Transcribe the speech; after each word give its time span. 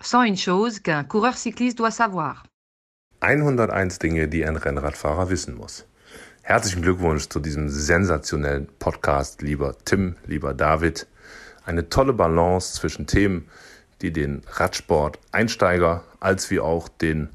Sans 0.00 0.22
une 0.22 0.36
chose 0.36 0.80
qu'un 0.80 1.04
coureur 1.04 1.36
cycliste 1.36 1.78
doit 1.78 1.90
savoir. 1.90 2.44
101 3.20 3.98
Dinge, 3.98 4.28
die 4.28 4.44
ein 4.44 4.56
Rennradfahrer 4.56 5.28
wissen 5.28 5.54
muss. 5.56 5.86
Herzlichen 6.42 6.82
Glückwunsch 6.82 7.28
zu 7.28 7.40
diesem 7.40 7.68
sensationellen 7.68 8.68
Podcast, 8.78 9.42
lieber 9.42 9.76
Tim, 9.84 10.14
lieber 10.24 10.54
David. 10.54 11.06
Eine 11.64 11.88
tolle 11.88 12.12
Balance 12.12 12.74
zwischen 12.74 13.06
Themen, 13.06 13.48
die 14.00 14.12
den 14.12 14.42
Radsport-Einsteiger 14.46 16.04
als 16.20 16.48
wie 16.50 16.60
auch 16.60 16.88
den 16.88 17.30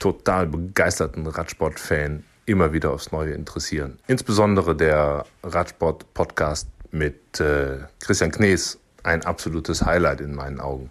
total 0.00 0.48
begeisterten 0.48 1.26
Radsport-Fan 1.28 2.24
immer 2.46 2.72
wieder 2.72 2.90
aufs 2.90 3.12
Neue 3.12 3.32
interessieren. 3.32 3.98
Insbesondere 4.08 4.76
der 4.76 5.24
Radsport-Podcast 5.44 6.66
mit 6.90 7.40
äh, 7.40 7.78
Christian 8.00 8.32
Knees, 8.32 8.78
ein 9.02 9.24
absolutes 9.24 9.84
Highlight 9.84 10.20
in 10.20 10.34
meinen 10.34 10.60
Augen. 10.60 10.90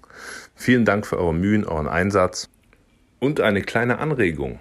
Vielen 0.55 0.85
Dank 0.85 1.05
für 1.05 1.17
eure 1.17 1.33
Mühen, 1.33 1.65
euren 1.65 1.87
Einsatz 1.87 2.49
und 3.19 3.39
eine 3.39 3.61
kleine 3.61 3.99
Anregung. 3.99 4.59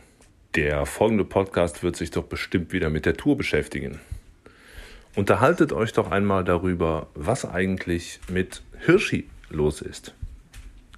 Der 0.55 0.84
folgende 0.87 1.25
Podcast 1.25 1.83
wird 1.83 1.97
sich 1.97 2.11
doch 2.11 2.25
bestimmt 2.25 2.73
wieder 2.73 2.91
mit 2.91 3.06
der 3.06 3.17
Tour 3.17 3.37
beschäftigen. 3.37 4.01
Unterhaltet 5.15 5.73
euch 5.73 5.93
doch 5.93 6.11
einmal 6.11 6.45
darüber, 6.45 7.09
was 7.15 7.45
eigentlich 7.45 8.21
mit 8.28 8.62
Hirschi 8.78 9.28
los 9.48 9.81
ist. 9.83 10.15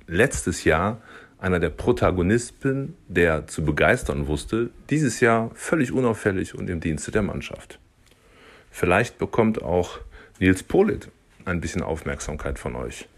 Letztes 0.07 0.65
Jahr 0.65 1.01
einer 1.39 1.59
der 1.59 1.71
Protagonisten, 1.71 2.97
der 3.09 3.47
zu 3.47 3.65
begeistern 3.65 4.29
wusste, 4.29 4.71
dieses 4.91 5.21
Jahr 5.21 5.51
völlig 5.55 5.93
unauffällig 5.93 6.55
und 6.55 6.71
im 6.71 6.81
Dienste 6.81 7.11
der 7.11 7.23
Mannschaft. 7.23 7.79
Vielleicht 8.71 9.19
bekommt 9.19 9.63
auch 9.63 9.99
Nils 10.39 10.63
Polit 10.63 11.09
ein 11.47 11.61
bisschen 11.61 11.83
Aufmerksamkeit 11.83 12.59
von 12.59 12.77
euch. 12.77 13.09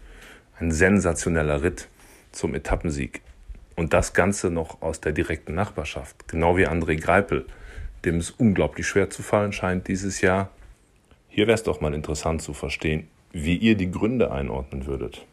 Ein 0.59 0.71
sensationeller 0.71 1.63
Ritt 1.63 1.87
zum 2.31 2.55
Etappensieg. 2.55 3.21
Und 3.75 3.93
das 3.93 4.13
Ganze 4.13 4.49
noch 4.49 4.81
aus 4.81 5.01
der 5.01 5.11
direkten 5.11 5.53
Nachbarschaft. 5.53 6.27
Genau 6.27 6.57
wie 6.57 6.67
André 6.67 6.99
Greipel, 6.99 7.45
dem 8.05 8.17
es 8.17 8.31
unglaublich 8.31 8.87
schwer 8.87 9.09
zu 9.09 9.21
fallen 9.21 9.51
scheint 9.51 9.87
dieses 9.87 10.21
Jahr. 10.21 10.49
Hier 11.27 11.47
wäre 11.47 11.55
es 11.55 11.63
doch 11.63 11.81
mal 11.81 11.93
interessant 11.93 12.41
zu 12.41 12.53
verstehen, 12.53 13.07
wie 13.31 13.57
ihr 13.57 13.75
die 13.75 13.91
Gründe 13.91 14.31
einordnen 14.31 14.85
würdet. 14.85 15.25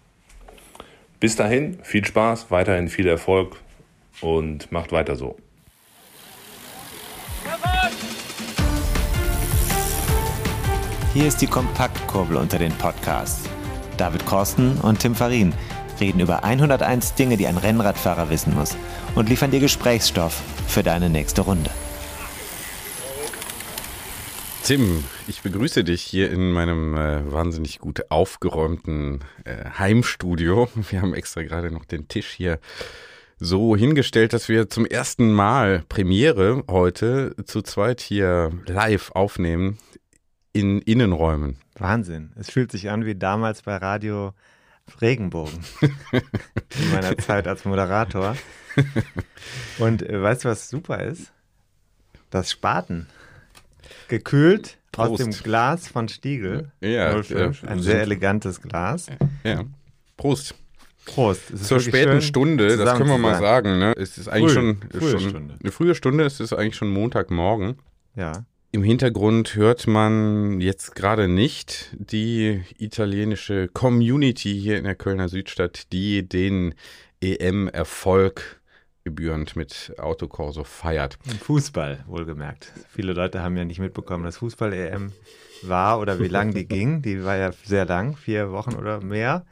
Bis 1.21 1.37
dahin, 1.37 1.79
viel 1.85 2.05
Spaß, 2.05 2.51
weiterhin 2.51 2.89
viel 2.89 3.07
Erfolg 3.07 3.57
und 4.21 4.73
macht 4.73 4.91
weiter 4.91 5.15
so. 5.15 5.39
Hier 11.15 11.27
ist 11.27 11.43
die 11.43 11.47
Kompaktkurbel 11.47 12.39
unter 12.39 12.59
den 12.59 12.73
Podcasts. 12.73 13.47
David 13.99 14.25
Korsten 14.25 14.79
und 14.79 15.01
Tim 15.01 15.15
Farin 15.15 15.53
reden 16.01 16.21
über 16.21 16.43
101 16.43 17.17
Dinge, 17.17 17.37
die 17.37 17.47
ein 17.47 17.59
Rennradfahrer 17.59 18.31
wissen 18.31 18.55
muss 18.55 18.79
und 19.15 19.29
liefern 19.29 19.51
dir 19.51 19.61
Gesprächsstoff 19.61 20.41
für 20.67 20.83
deine 20.83 21.11
nächste 21.11 21.43
Runde. 21.43 21.69
Tim, 24.65 25.05
ich 25.29 25.43
begrüße 25.43 25.85
dich 25.85 26.01
hier 26.01 26.31
in 26.31 26.51
meinem 26.51 26.97
äh, 26.97 27.31
wahnsinnig 27.31 27.79
gut 27.79 28.11
aufgeräumten 28.11 29.21
äh, 29.45 29.69
Heimstudio. 29.79 30.71
Wir 30.91 31.03
haben 31.03 31.13
extra 31.13 31.43
gerade 31.43 31.71
noch 31.71 31.85
den 31.85 32.09
Tisch 32.09 32.31
hier 32.31 32.59
so 33.39 33.77
hingestellt, 33.77 34.33
dass 34.33 34.49
wir 34.49 34.71
zum 34.71 34.87
ersten 34.87 35.31
Mal 35.31 35.85
Premiere 35.91 36.65
heute 36.71 37.37
zu 37.45 37.61
zweit 37.61 38.01
hier 38.01 38.51
live 38.67 39.11
aufnehmen 39.11 39.77
in 40.53 40.81
Innenräumen. 40.81 41.57
Wahnsinn. 41.79 42.33
Es 42.37 42.51
fühlt 42.51 42.71
sich 42.73 42.91
an 42.91 43.05
wie 43.05 43.15
damals 43.15 43.63
bei 43.63 43.77
Radio 43.77 44.35
Regenbogen 45.01 45.61
in 46.13 46.91
meiner 46.93 47.17
Zeit 47.19 47.47
als 47.47 47.65
Moderator. 47.65 48.37
Und 49.79 50.03
äh, 50.03 50.23
weißt 50.23 50.45
du, 50.45 50.49
was 50.49 50.69
super 50.69 51.03
ist? 51.03 51.33
Das 52.31 52.51
Spaten. 52.51 53.07
Gekühlt 54.09 54.79
Prost. 54.91 55.11
aus 55.11 55.19
dem 55.19 55.31
Glas 55.31 55.89
von 55.89 56.09
Stiegel. 56.09 56.73
Ja, 56.81 57.23
05. 57.23 57.65
Ein 57.65 57.81
sehr 57.81 58.01
elegantes 58.03 58.61
Glas. 58.61 59.07
Ja. 59.45 59.65
Prost. 60.17 60.55
Prost. 61.05 61.57
Zur 61.59 61.81
späten 61.81 62.23
Stunde, 62.23 62.77
das 62.77 62.97
können 62.97 63.11
wir 63.11 63.19
mal 63.19 63.39
sagen. 63.39 63.79
Ne? 63.79 63.93
Es 63.97 64.19
ist 64.19 64.29
eigentlich 64.29 64.53
Früh, 64.53 64.55
schon, 64.55 64.77
frühe 64.91 65.11
schon 65.11 65.31
Stunde. 65.31 65.55
eine 65.61 65.73
frühe 65.73 65.95
Stunde. 65.95 66.25
Es 66.25 66.41
ist 66.41 66.53
eigentlich 66.53 66.77
schon 66.77 66.91
Montagmorgen. 66.91 67.77
Ja. 68.15 68.45
Im 68.75 68.83
Hintergrund 68.83 69.55
hört 69.55 69.87
man 69.87 70.63
jetzt 70.63 70.95
gerade 70.95 71.29
nicht 71.29 71.95
die 71.99 72.63
italienische 72.79 73.69
Community 73.69 74.59
hier 74.59 74.79
in 74.79 74.85
der 74.85 74.95
Kölner 74.95 75.29
Südstadt, 75.29 75.93
die 75.93 76.27
den 76.27 76.75
EM-Erfolg 77.21 78.63
gebührend 79.05 79.57
mit 79.57 79.93
Autokorso 79.99 80.65
feiert. 80.65 81.19
Im 81.31 81.39
Fußball, 81.39 82.03
wohlgemerkt. 82.07 82.73
Viele 82.89 83.13
Leute 83.13 83.43
haben 83.43 83.59
ja 83.59 83.67
nicht 83.67 83.79
mitbekommen, 83.79 84.25
dass 84.25 84.39
Fußball-EM 84.39 85.13
war 85.65 86.01
oder 86.01 86.19
wie 86.19 86.29
lang 86.29 86.55
die 86.55 86.67
ging. 86.67 87.03
Die 87.03 87.23
war 87.23 87.37
ja 87.37 87.53
sehr 87.65 87.85
lang, 87.85 88.17
vier 88.17 88.53
Wochen 88.53 88.75
oder 88.75 89.03
mehr. 89.03 89.45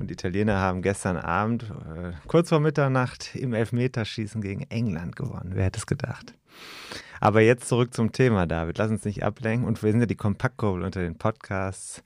Und 0.00 0.08
die 0.08 0.14
Italiener 0.14 0.58
haben 0.58 0.82
gestern 0.82 1.16
Abend, 1.16 1.62
äh, 1.62 2.10
kurz 2.26 2.48
vor 2.48 2.58
Mitternacht, 2.58 3.36
im 3.36 3.54
Elfmeterschießen 3.54 4.40
gegen 4.40 4.62
England 4.62 5.14
gewonnen. 5.14 5.52
Wer 5.54 5.66
hätte 5.66 5.78
es 5.78 5.86
gedacht? 5.86 6.34
Aber 7.24 7.40
jetzt 7.40 7.68
zurück 7.68 7.94
zum 7.94 8.12
Thema, 8.12 8.46
David. 8.46 8.76
Lass 8.76 8.90
uns 8.90 9.06
nicht 9.06 9.22
ablenken. 9.22 9.66
Und 9.66 9.82
wir 9.82 9.90
sind 9.90 10.00
ja 10.00 10.06
die 10.06 10.14
Kompaktkurbel 10.14 10.82
unter 10.82 11.00
den 11.00 11.16
Podcasts. 11.16 12.02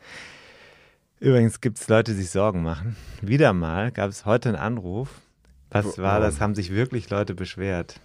Übrigens 1.18 1.60
gibt 1.60 1.80
es 1.80 1.88
Leute, 1.88 2.12
die 2.12 2.18
sich 2.18 2.30
Sorgen 2.30 2.62
machen. 2.62 2.94
Wieder 3.20 3.52
mal 3.52 3.90
gab 3.90 4.10
es 4.10 4.26
heute 4.26 4.50
einen 4.50 4.58
Anruf. 4.58 5.08
Was 5.70 5.98
war 5.98 6.20
das? 6.20 6.40
Haben 6.40 6.54
sich 6.54 6.72
wirklich 6.72 7.10
Leute 7.10 7.34
beschwert? 7.34 8.00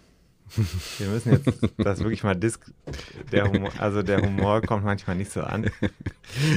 Wir 0.98 1.08
müssen 1.08 1.34
jetzt 1.34 1.52
das 1.78 2.00
wirklich 2.00 2.24
mal 2.24 2.36
disk. 2.36 2.72
Der 3.32 3.48
Humor, 3.48 3.70
also 3.78 4.02
der 4.02 4.20
Humor 4.20 4.62
kommt 4.62 4.84
manchmal 4.84 5.16
nicht 5.16 5.32
so 5.32 5.42
an. 5.42 5.70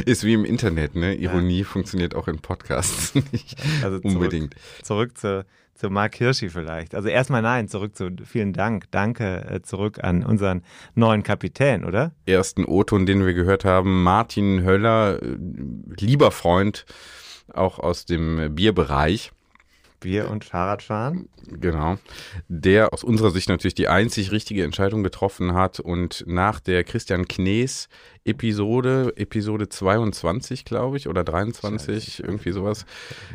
Ist 0.06 0.24
wie 0.24 0.32
im 0.32 0.46
Internet, 0.46 0.94
ne? 0.94 1.14
Ironie 1.14 1.64
funktioniert 1.64 2.14
auch 2.14 2.28
in 2.28 2.38
Podcasts 2.38 3.14
nicht 3.32 3.56
Also 3.82 3.98
zurück, 3.98 4.14
unbedingt. 4.14 4.54
Zurück 4.82 5.18
zu, 5.18 5.44
zu 5.76 5.90
Mark 5.90 6.14
Hirschi 6.16 6.48
vielleicht. 6.48 6.94
Also 6.94 7.08
erstmal 7.08 7.42
nein, 7.42 7.68
zurück 7.68 7.96
zu 7.96 8.10
vielen 8.24 8.52
Dank. 8.52 8.90
Danke 8.90 9.46
äh, 9.48 9.62
zurück 9.62 10.02
an 10.02 10.24
unseren 10.24 10.62
neuen 10.94 11.22
Kapitän, 11.22 11.84
oder? 11.84 12.12
Ersten 12.26 12.64
O-Ton, 12.64 13.06
den 13.06 13.24
wir 13.24 13.34
gehört 13.34 13.64
haben, 13.64 14.02
Martin 14.02 14.64
Höller, 14.64 15.22
äh, 15.22 15.36
lieber 15.98 16.30
Freund, 16.30 16.86
auch 17.52 17.78
aus 17.78 18.04
dem 18.06 18.54
Bierbereich. 18.54 19.32
Bier 20.00 20.30
und 20.30 20.44
Fahrradfahren. 20.44 21.28
Genau. 21.48 21.98
Der 22.48 22.92
aus 22.92 23.04
unserer 23.04 23.30
Sicht 23.30 23.48
natürlich 23.48 23.74
die 23.74 23.88
einzig 23.88 24.32
richtige 24.32 24.64
Entscheidung 24.64 25.02
getroffen 25.02 25.54
hat 25.54 25.80
und 25.80 26.24
nach 26.26 26.60
der 26.60 26.84
Christian 26.84 27.26
Knees 27.26 27.88
Episode, 28.24 29.12
Episode 29.16 29.68
22, 29.68 30.64
glaube 30.64 30.96
ich, 30.96 31.08
oder 31.08 31.22
23, 31.22 32.22
irgendwie 32.24 32.52
sowas, 32.52 32.84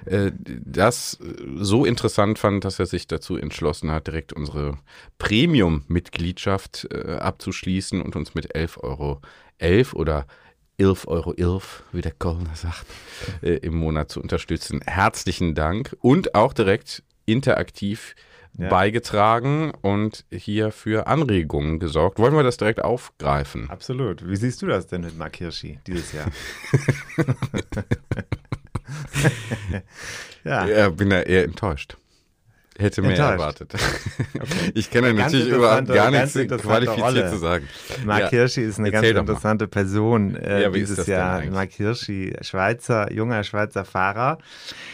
äh, 0.05 0.31
das 0.65 1.18
so 1.56 1.86
interessant 1.86 2.39
fand, 2.39 2.65
dass 2.65 2.77
er 2.80 2.86
sich 2.86 3.07
dazu 3.07 3.38
entschlossen 3.38 3.89
hat, 3.91 4.07
direkt 4.07 4.33
unsere 4.33 4.77
Premium-Mitgliedschaft 5.18 6.88
äh, 6.91 7.15
abzuschließen 7.15 8.01
und 8.01 8.15
uns 8.15 8.36
mit 8.36 8.53
11 8.53 8.80
Euro 8.83 9.21
11 9.59 9.94
oder 9.94 10.25
11 10.81 11.07
Euro 11.07 11.33
11, 11.33 11.83
wie 11.92 12.01
der 12.01 12.12
Kölner 12.12 12.56
sagt, 12.56 12.86
äh, 13.44 13.51
im 13.57 13.75
Monat 13.75 14.10
zu 14.12 14.19
unterstützen. 14.19 14.81
Herzlichen 14.86 15.54
Dank 15.54 15.95
und 16.01 16.33
auch 16.33 16.54
direkt 16.54 17.04
interaktiv 17.25 18.16
Ja. 18.57 18.68
beigetragen 18.68 19.72
und 19.81 20.25
hier 20.30 20.72
für 20.72 21.07
Anregungen 21.07 21.80
gesorgt. 21.80 22.19
Wollen 22.19 22.36
wir 22.36 22.44
das 22.44 22.57
direkt 22.57 22.83
aufgreifen? 22.83 23.69
Absolut. 23.69 24.28
Wie 24.28 24.36
siehst 24.36 24.62
du 24.62 24.66
das 24.66 24.88
denn 24.88 25.01
mit 25.01 25.18
Mark 25.18 25.38
Hirschi 25.38 25.80
dieses 25.88 26.12
Jahr? 26.12 26.28
ja. 30.44 30.66
Ja, 30.68 30.89
bin 30.89 31.10
da 31.12 31.22
eher 31.22 31.45
enttäuscht. 31.45 31.95
Hätte 32.81 33.01
mehr 33.01 33.12
Enttäuscht. 33.12 33.31
erwartet. 33.33 33.74
Ich 34.74 34.89
kann 34.89 35.04
ja 35.04 35.13
Ganz 35.13 35.33
natürlich 35.33 35.54
überhaupt 35.54 35.88
gar 35.88 36.12
nichts 36.12 36.33
qualifiziert 36.33 37.01
Rolle. 37.06 37.30
zu 37.30 37.38
sagen. 37.38 37.68
Mark 38.06 38.22
Ja. 38.22 38.30
Hirschi 38.30 38.62
ist 38.62 38.80
eine 38.80 38.92
Erzähl 38.92 39.13
ganz 39.13 39.30
interessante 39.30 39.68
Person 39.68 40.36
äh, 40.36 40.63
Ja, 40.63 40.74
wie 40.74 40.80
ist 40.80 40.89
dieses 40.89 41.07
Jahr. 41.07 41.44
Mark 41.45 41.72
Hirschi, 41.72 42.36
Schweizer, 42.42 43.12
junger 43.12 43.44
Schweizer 43.44 43.86
Fahrer. 43.86 44.38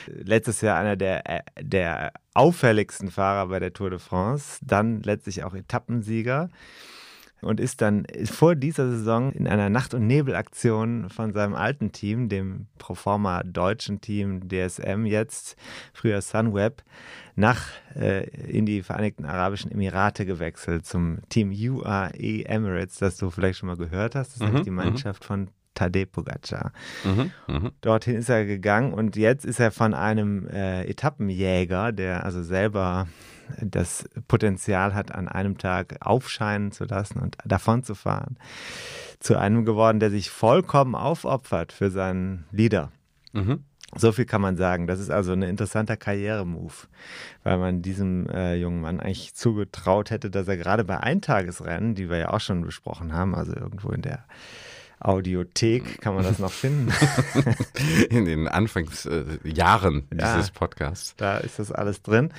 Letztes 0.08 0.62
Jahr 0.62 0.78
einer 0.78 0.96
der, 0.96 1.30
äh, 1.30 1.42
der 1.62 2.12
auffälligsten 2.34 3.10
Fahrer 3.10 3.48
bei 3.48 3.60
der 3.60 3.74
Tour 3.74 3.90
de 3.90 4.00
France. 4.00 4.60
Dann 4.62 5.02
letztlich 5.02 5.44
auch 5.44 5.56
Etappensieger. 5.56 6.50
Und 7.42 7.60
ist 7.60 7.82
dann 7.82 8.06
vor 8.26 8.56
dieser 8.56 8.90
Saison 8.90 9.32
in 9.32 9.48
einer 9.48 9.70
Nacht- 9.70 9.94
und 9.94 10.08
Nebelaktion 10.08 11.10
von 11.10 11.34
seinem 11.34 11.54
alten 11.54 11.92
Team, 11.92 12.30
dem 12.30 12.66
Proforma 12.80 13.44
deutschen 13.44 14.02
Team 14.02 14.50
DSM 14.50 15.06
jetzt, 15.06 15.56
früher 15.94 16.22
Sunweb, 16.22 16.84
nach 17.36 17.62
äh, 17.96 18.28
in 18.50 18.66
die 18.66 18.82
Vereinigten 18.82 19.26
Arabischen 19.26 19.72
Emirate 19.72 20.26
gewechselt 20.26 20.86
zum 20.88 21.20
Team 21.30 21.52
UAE 21.52 22.44
Emirates, 22.46 22.98
das 22.98 23.18
du 23.18 23.30
vielleicht 23.30 23.60
schon 23.60 23.68
mal 23.68 23.78
gehört 23.78 24.16
hast. 24.16 24.30
Das 24.30 24.36
ist 24.38 24.42
Mhm, 24.42 24.46
nämlich 24.48 24.64
die 24.64 24.72
mhm. 24.72 24.78
Mannschaft 24.78 25.24
von 25.24 25.50
Tadej 25.78 26.08
Pogacar. 26.08 26.72
Mhm, 27.04 27.32
mhm. 27.48 27.72
Dorthin 27.82 28.16
ist 28.16 28.30
er 28.30 28.46
gegangen 28.46 28.94
und 28.94 29.16
jetzt 29.16 29.46
ist 29.46 29.60
er 29.60 29.72
von 29.72 29.94
einem 29.94 30.48
äh, 30.48 30.84
Etappenjäger, 30.86 31.92
der 31.92 32.26
also 32.26 32.42
selber 32.42 33.08
das 33.62 34.10
Potenzial 34.28 34.94
hat, 34.94 35.14
an 35.14 35.28
einem 35.28 35.58
Tag 35.58 35.98
aufscheinen 36.02 36.72
zu 36.72 36.86
lassen 36.86 37.20
und 37.20 37.38
davon 37.46 37.84
zu 37.84 37.96
fahren, 37.96 38.38
zu 39.20 39.38
einem 39.38 39.66
geworden, 39.66 40.00
der 40.00 40.10
sich 40.10 40.30
vollkommen 40.30 40.96
aufopfert 40.96 41.72
für 41.72 41.90
seinen 41.90 42.46
Leader. 42.52 42.92
Mhm. 43.34 43.64
So 43.96 44.12
viel 44.12 44.26
kann 44.26 44.42
man 44.42 44.58
sagen. 44.58 44.86
Das 44.86 45.00
ist 45.00 45.10
also 45.10 45.32
ein 45.32 45.44
interessanter 45.44 45.96
Karrieremove, 45.96 46.88
weil 47.44 47.58
man 47.58 47.82
diesem 47.82 48.28
äh, 48.30 48.56
jungen 48.56 48.82
Mann 48.82 49.00
eigentlich 49.00 49.34
zugetraut 49.34 50.12
hätte, 50.12 50.30
dass 50.30 50.48
er 50.48 50.58
gerade 50.58 50.84
bei 50.84 50.98
Eintagesrennen, 50.98 51.96
die 51.96 52.10
wir 52.10 52.18
ja 52.18 52.30
auch 52.32 52.42
schon 52.42 52.62
besprochen 52.62 53.14
haben, 53.14 53.34
also 53.34 53.56
irgendwo 53.56 53.90
in 53.92 54.02
der 54.02 54.26
Audiothek 55.00 56.02
kann 56.02 56.16
man 56.16 56.24
das 56.24 56.40
noch 56.40 56.52
finden. 56.52 56.92
In 58.10 58.26
den 58.26 58.48
Anfangsjahren 58.48 59.40
Jahren 59.44 60.08
Ja. 60.14 60.36
dieses 60.36 60.52
Podcasts. 60.52 61.16
Da 61.18 61.38
ist 61.38 61.60
das 61.60 61.72
alles 61.72 62.02
drin. 62.02 62.32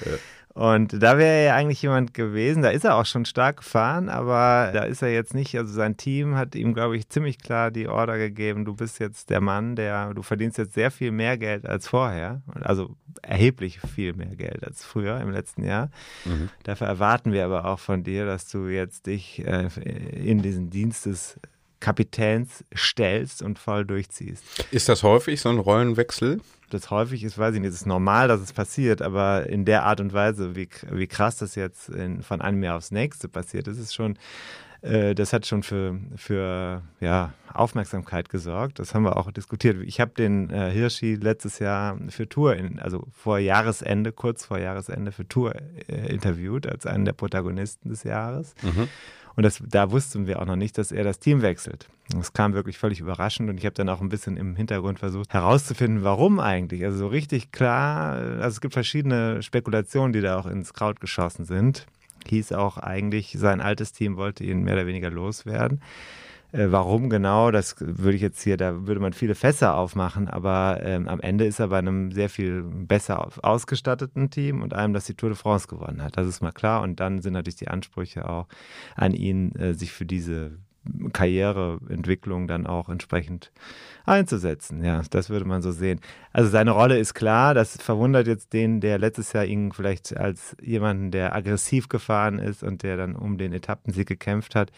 Und 0.55 1.00
da 1.00 1.19
wäre 1.19 1.44
ja 1.44 1.55
eigentlich 1.55 1.82
jemand 1.82 2.14
gewesen, 2.14 2.62
da 2.62 2.70
ist 2.70 2.84
er 2.84 2.96
auch 2.96 3.06
schon 3.06 3.25
stark 3.25 3.58
gefahren, 3.58 4.08
aber 4.08 4.70
da 4.72 4.82
ist 4.82 5.02
er 5.02 5.12
jetzt 5.12 5.32
nicht, 5.32 5.56
also 5.56 5.72
sein 5.72 5.96
Team 5.96 6.34
hat 6.34 6.56
ihm, 6.56 6.75
glaube 6.75 6.96
ich, 6.96 7.08
ziemlich 7.08 7.38
klar 7.38 7.70
die 7.70 7.87
Order 7.87 8.19
gegeben, 8.19 8.64
du 8.64 8.75
bist 8.75 8.99
jetzt 8.99 9.31
der 9.31 9.40
Mann, 9.40 9.76
der, 9.76 10.14
du 10.14 10.22
verdienst 10.22 10.58
jetzt 10.58 10.75
sehr 10.75 10.90
viel 10.90 11.12
mehr 11.12 11.38
Geld 11.38 11.64
als 11.64 11.87
vorher, 11.87 12.43
also 12.60 12.96
erheblich 13.22 13.78
viel 13.94 14.14
mehr 14.14 14.34
Geld 14.34 14.64
als 14.66 14.84
früher 14.84 15.20
im 15.20 15.31
letzten 15.31 15.62
Jahr. 15.62 15.90
Dafür 16.64 16.88
erwarten 16.88 17.31
wir 17.31 17.44
aber 17.44 17.66
auch 17.66 17.78
von 17.78 18.02
dir, 18.02 18.26
dass 18.26 18.49
du 18.49 18.66
jetzt 18.66 19.06
dich 19.06 19.46
äh, 19.46 19.69
in 20.12 20.43
diesen 20.43 20.70
Dienst 20.70 21.06
des 21.06 21.38
Kapitäns 21.81 22.65
stellst 22.75 23.43
und 23.43 23.59
voll 23.59 23.85
durchziehst 23.85 24.43
Ist 24.71 24.89
das 24.89 25.03
häufig 25.03 25.41
so 25.41 25.49
ein 25.49 25.59
Rollenwechsel? 25.59 26.41
das 26.71 26.91
häufig 26.91 27.25
ist, 27.25 27.39
weiß 27.39 27.55
ich 27.55 27.61
nicht, 27.61 27.71
es 27.71 27.77
ist 27.77 27.87
normal, 27.87 28.29
dass 28.29 28.41
es 28.41 28.53
passiert, 28.53 29.03
aber 29.03 29.47
in 29.47 29.65
der 29.65 29.85
Art 29.85 30.01
und 30.01 30.13
Weise, 30.13 30.55
wie, 30.55 30.69
wie 30.91 31.07
krass 31.07 31.37
das 31.37 31.55
jetzt 31.55 31.89
in, 31.89 32.23
von 32.23 32.41
einem 32.41 32.63
Jahr 32.63 32.77
aufs 32.77 32.91
nächste 32.91 33.29
passiert, 33.29 33.67
das 33.67 33.79
ist 33.79 33.95
schon, 33.95 34.19
äh, 34.83 35.15
das 35.15 35.33
hat 35.33 35.47
schon 35.47 35.63
für, 35.63 35.99
für 36.17 36.83
ja, 37.01 37.33
Aufmerksamkeit 37.53 38.29
gesorgt. 38.29 38.79
Das 38.79 38.95
haben 38.95 39.05
wir 39.05 39.17
auch 39.17 39.31
diskutiert. 39.33 39.79
Ich 39.83 40.01
habe 40.01 40.13
den 40.13 40.51
äh, 40.51 40.71
Hirschi 40.71 41.15
letztes 41.15 41.59
Jahr 41.59 41.99
für 42.09 42.29
Tour, 42.29 42.57
in, 42.57 42.79
also 42.79 43.07
vor 43.13 43.39
Jahresende, 43.39 44.13
kurz 44.13 44.45
vor 44.45 44.59
Jahresende 44.59 45.11
für 45.11 45.27
Tour 45.27 45.55
äh, 45.89 46.13
interviewt, 46.13 46.67
als 46.67 46.87
einen 46.87 47.05
der 47.05 47.15
Protagonisten 47.15 47.89
des 47.89 48.03
Jahres. 48.03 48.55
Und 49.38 49.44
das, 49.44 49.62
da 49.64 49.93
wussten 49.93 50.26
wir 50.26 50.43
auch 50.43 50.46
noch 50.46 50.56
nicht, 50.56 50.79
dass 50.79 50.90
er 50.90 51.05
das 51.05 51.20
Team 51.20 51.43
wechselt. 51.43 51.88
Das 52.08 52.32
kam 52.32 52.55
wirklich 52.55 52.76
völlig 52.76 52.99
überraschend 52.99 53.49
und 53.49 53.56
ich 53.56 53.67
habe 53.67 53.75
dann 53.75 53.88
auch 53.88 54.00
ein 54.00 54.08
bisschen 54.08 54.37
im 54.37 54.56
Hintergrund 54.56 54.99
versucht 54.99 55.32
herauszufinden, 55.32 56.02
warum 56.02 56.40
eigentlich. 56.40 56.85
Also 56.85 56.99
so 56.99 57.06
richtig 57.06 57.52
klar, 57.52 58.14
also 58.14 58.49
es 58.49 58.61
gibt 58.61 58.75
verschiedene 58.75 59.40
Spekulationen, 59.40 60.12
die 60.12 60.23
da 60.23 60.40
auch 60.40 60.46
ins 60.46 60.75
Kraut 60.75 61.00
geschossen 61.00 61.44
sind. 61.44 61.87
Hieß 62.26 62.50
auch 62.50 62.79
eigentlich, 62.79 63.37
sein 63.38 63.61
altes 63.61 63.93
Team 63.93 64.17
wollte 64.17 64.43
ihn 64.43 64.64
mehr 64.64 64.75
oder 64.75 64.88
weniger 64.88 65.08
loswerden. 65.08 65.82
Äh, 66.53 66.67
warum 66.71 67.11
genau, 67.11 67.50
das 67.50 67.77
würde 67.79 68.17
ich 68.17 68.23
jetzt 68.23 68.43
hier, 68.43 68.56
da 68.56 68.87
würde 68.87 69.00
man 69.00 69.12
viele 69.12 69.35
Fässer 69.35 69.77
aufmachen, 69.77 70.29
aber 70.29 70.81
ähm, 70.83 71.06
am 71.06 71.21
Ende 71.21 71.45
ist 71.45 71.59
er 71.59 71.69
bei 71.69 71.79
einem 71.79 72.11
sehr 72.11 72.31
viel 72.31 72.62
besser 72.62 73.29
ausgestatteten 73.43 74.31
Team 74.31 74.62
und 74.62 74.73
einem, 74.73 74.95
das 74.95 75.05
die 75.05 75.15
Tour 75.15 75.29
de 75.31 75.37
France 75.39 75.69
gewonnen 75.69 76.03
hat. 76.03 76.17
Das 76.17 76.27
ist 76.27 76.41
mal 76.41 76.53
klar. 76.53 76.83
Und 76.83 77.00
dann 77.00 77.21
sind 77.21 77.35
natürlich 77.35 77.56
die 77.56 77.69
Ansprüche 77.69 78.29
auch 78.29 78.47
an 78.97 79.12
ihn, 79.12 79.55
äh, 79.56 79.75
sich 79.75 79.93
für 79.93 80.06
diese 80.06 80.53
Karriereentwicklung 81.12 82.49
dann 82.49 82.67
auch 82.67 82.89
entsprechend 82.89 83.53
einzusetzen. 84.06 84.83
Ja, 84.83 85.03
das 85.11 85.29
würde 85.29 85.44
man 85.44 85.61
so 85.61 85.71
sehen. 85.71 86.01
Also 86.33 86.49
seine 86.49 86.71
Rolle 86.71 86.99
ist 86.99 87.12
klar, 87.12 87.53
das 87.53 87.77
verwundert 87.77 88.27
jetzt 88.27 88.55
den, 88.55 88.81
der 88.81 88.99
letztes 88.99 89.35
Jahr 89.35 89.44
ihn 89.44 89.73
vielleicht 89.73 90.17
als 90.17 90.56
jemanden, 90.62 91.11
der 91.11 91.35
aggressiv 91.35 91.89
gefahren 91.89 92.39
ist 92.39 92.62
und 92.62 92.83
der 92.83 92.97
dann 92.97 93.17
um 93.17 93.37
den 93.37 93.53
Etappensieg 93.53 94.09
gekämpft 94.09 94.55
hat, 94.55 94.73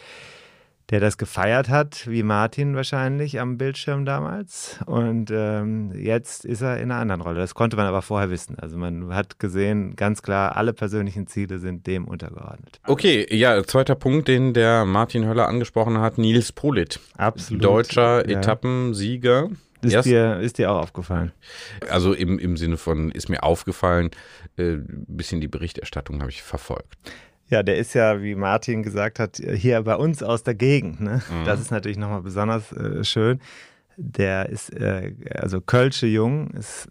der 0.90 0.98
das 1.00 1.18
gefeiert 1.18 1.68
hat, 1.68 2.08
wie 2.08 2.22
Martin 2.24 2.74
wahrscheinlich 2.74 3.38
am 3.40 3.56
Bildschirm 3.58 4.04
damals. 4.04 4.78
Und 4.86 5.30
ähm, 5.32 5.92
jetzt 5.94 6.44
ist 6.44 6.62
er 6.62 6.78
in 6.78 6.90
einer 6.90 7.00
anderen 7.00 7.20
Rolle. 7.20 7.38
Das 7.38 7.54
konnte 7.54 7.76
man 7.76 7.86
aber 7.86 8.02
vorher 8.02 8.28
wissen. 8.30 8.58
Also 8.58 8.76
man 8.76 9.14
hat 9.14 9.38
gesehen, 9.38 9.94
ganz 9.94 10.20
klar, 10.22 10.56
alle 10.56 10.72
persönlichen 10.72 11.26
Ziele 11.28 11.58
sind 11.60 11.86
dem 11.86 12.08
untergeordnet. 12.08 12.80
Okay, 12.86 13.26
ja, 13.34 13.62
zweiter 13.62 13.94
Punkt, 13.94 14.26
den 14.28 14.52
der 14.52 14.84
Martin 14.84 15.26
Höller 15.26 15.46
angesprochen 15.48 15.98
hat, 15.98 16.18
Nils 16.18 16.50
Polit. 16.52 16.98
Absolut. 17.16 17.64
Deutscher 17.64 18.28
Ja. 18.28 18.38
Etappensieger. 18.38 19.48
Ist 19.82 19.94
Erst- 19.94 20.08
dir, 20.08 20.40
ist 20.40 20.58
dir 20.58 20.70
auch 20.72 20.82
aufgefallen? 20.82 21.32
Also 21.88 22.12
im, 22.12 22.38
im 22.38 22.56
Sinne 22.58 22.76
von, 22.76 23.10
ist 23.12 23.30
mir 23.30 23.42
aufgefallen, 23.42 24.10
äh, 24.58 24.72
ein 24.74 25.06
bisschen 25.08 25.40
die 25.40 25.48
Berichterstattung 25.48 26.20
habe 26.20 26.30
ich 26.30 26.42
verfolgt. 26.42 26.98
Ja, 27.50 27.64
der 27.64 27.76
ist 27.76 27.94
ja, 27.94 28.22
wie 28.22 28.36
Martin 28.36 28.82
gesagt 28.82 29.18
hat, 29.18 29.36
hier 29.36 29.82
bei 29.82 29.96
uns 29.96 30.22
aus 30.22 30.44
der 30.44 30.54
Gegend. 30.54 31.00
Ne? 31.00 31.20
Das 31.44 31.60
ist 31.60 31.70
natürlich 31.70 31.98
nochmal 31.98 32.22
besonders 32.22 32.72
äh, 32.72 33.02
schön. 33.04 33.40
Der 33.96 34.48
ist, 34.48 34.70
äh, 34.72 35.12
also 35.34 35.60
Kölsche 35.60 36.06
Jung, 36.06 36.50
ist, 36.52 36.88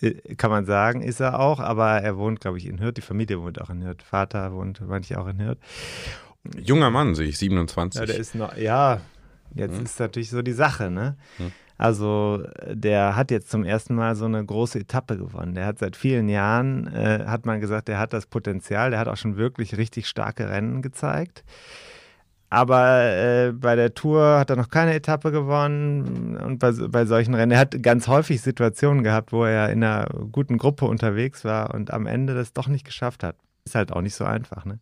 äh, 0.00 0.14
kann 0.36 0.50
man 0.50 0.64
sagen, 0.64 1.02
ist 1.02 1.20
er 1.20 1.38
auch, 1.38 1.60
aber 1.60 2.00
er 2.00 2.16
wohnt, 2.16 2.40
glaube 2.40 2.56
ich, 2.58 2.66
in 2.66 2.80
Hürth. 2.80 2.96
Die 2.96 3.02
Familie 3.02 3.40
wohnt 3.40 3.60
auch 3.60 3.70
in 3.70 3.84
Hürth. 3.84 4.02
Vater 4.02 4.52
wohnt 4.52 4.80
manche 4.86 5.20
auch 5.20 5.28
in 5.28 5.38
Hürth. 5.38 5.58
Junger 6.56 6.90
Mann, 6.90 7.14
sehe 7.14 7.28
ich, 7.28 7.38
27. 7.38 8.00
Ja, 8.00 8.06
der 8.06 8.16
ist 8.16 8.34
noch, 8.34 8.56
ja, 8.56 9.02
jetzt 9.54 9.80
ist 9.80 10.00
natürlich 10.00 10.30
so 10.30 10.40
die 10.40 10.52
Sache, 10.52 10.90
ne? 10.90 11.16
Also 11.78 12.42
der 12.66 13.14
hat 13.14 13.30
jetzt 13.30 13.50
zum 13.50 13.64
ersten 13.64 13.94
Mal 13.94 14.16
so 14.16 14.24
eine 14.24 14.44
große 14.44 14.80
Etappe 14.80 15.16
gewonnen. 15.16 15.54
Der 15.54 15.64
hat 15.64 15.78
seit 15.78 15.94
vielen 15.96 16.28
Jahren, 16.28 16.88
äh, 16.88 17.24
hat 17.26 17.46
man 17.46 17.60
gesagt, 17.60 17.86
der 17.86 18.00
hat 18.00 18.12
das 18.12 18.26
Potenzial, 18.26 18.90
der 18.90 18.98
hat 18.98 19.06
auch 19.06 19.16
schon 19.16 19.36
wirklich 19.36 19.76
richtig 19.76 20.08
starke 20.08 20.50
Rennen 20.50 20.82
gezeigt. 20.82 21.44
Aber 22.50 23.02
äh, 23.04 23.52
bei 23.52 23.76
der 23.76 23.94
Tour 23.94 24.38
hat 24.38 24.50
er 24.50 24.56
noch 24.56 24.70
keine 24.70 24.94
Etappe 24.94 25.30
gewonnen 25.30 26.36
und 26.36 26.58
bei, 26.58 26.72
bei 26.72 27.04
solchen 27.04 27.34
Rennen, 27.34 27.52
er 27.52 27.58
hat 27.60 27.82
ganz 27.82 28.08
häufig 28.08 28.40
Situationen 28.40 29.04
gehabt, 29.04 29.32
wo 29.32 29.44
er 29.44 29.70
in 29.70 29.84
einer 29.84 30.06
guten 30.32 30.56
Gruppe 30.58 30.86
unterwegs 30.86 31.44
war 31.44 31.74
und 31.74 31.92
am 31.92 32.06
Ende 32.06 32.34
das 32.34 32.54
doch 32.54 32.66
nicht 32.66 32.86
geschafft 32.86 33.22
hat. 33.22 33.36
Ist 33.68 33.74
halt 33.74 33.92
auch 33.92 34.00
nicht 34.00 34.14
so 34.14 34.24
einfach. 34.24 34.64
Ne? 34.64 34.78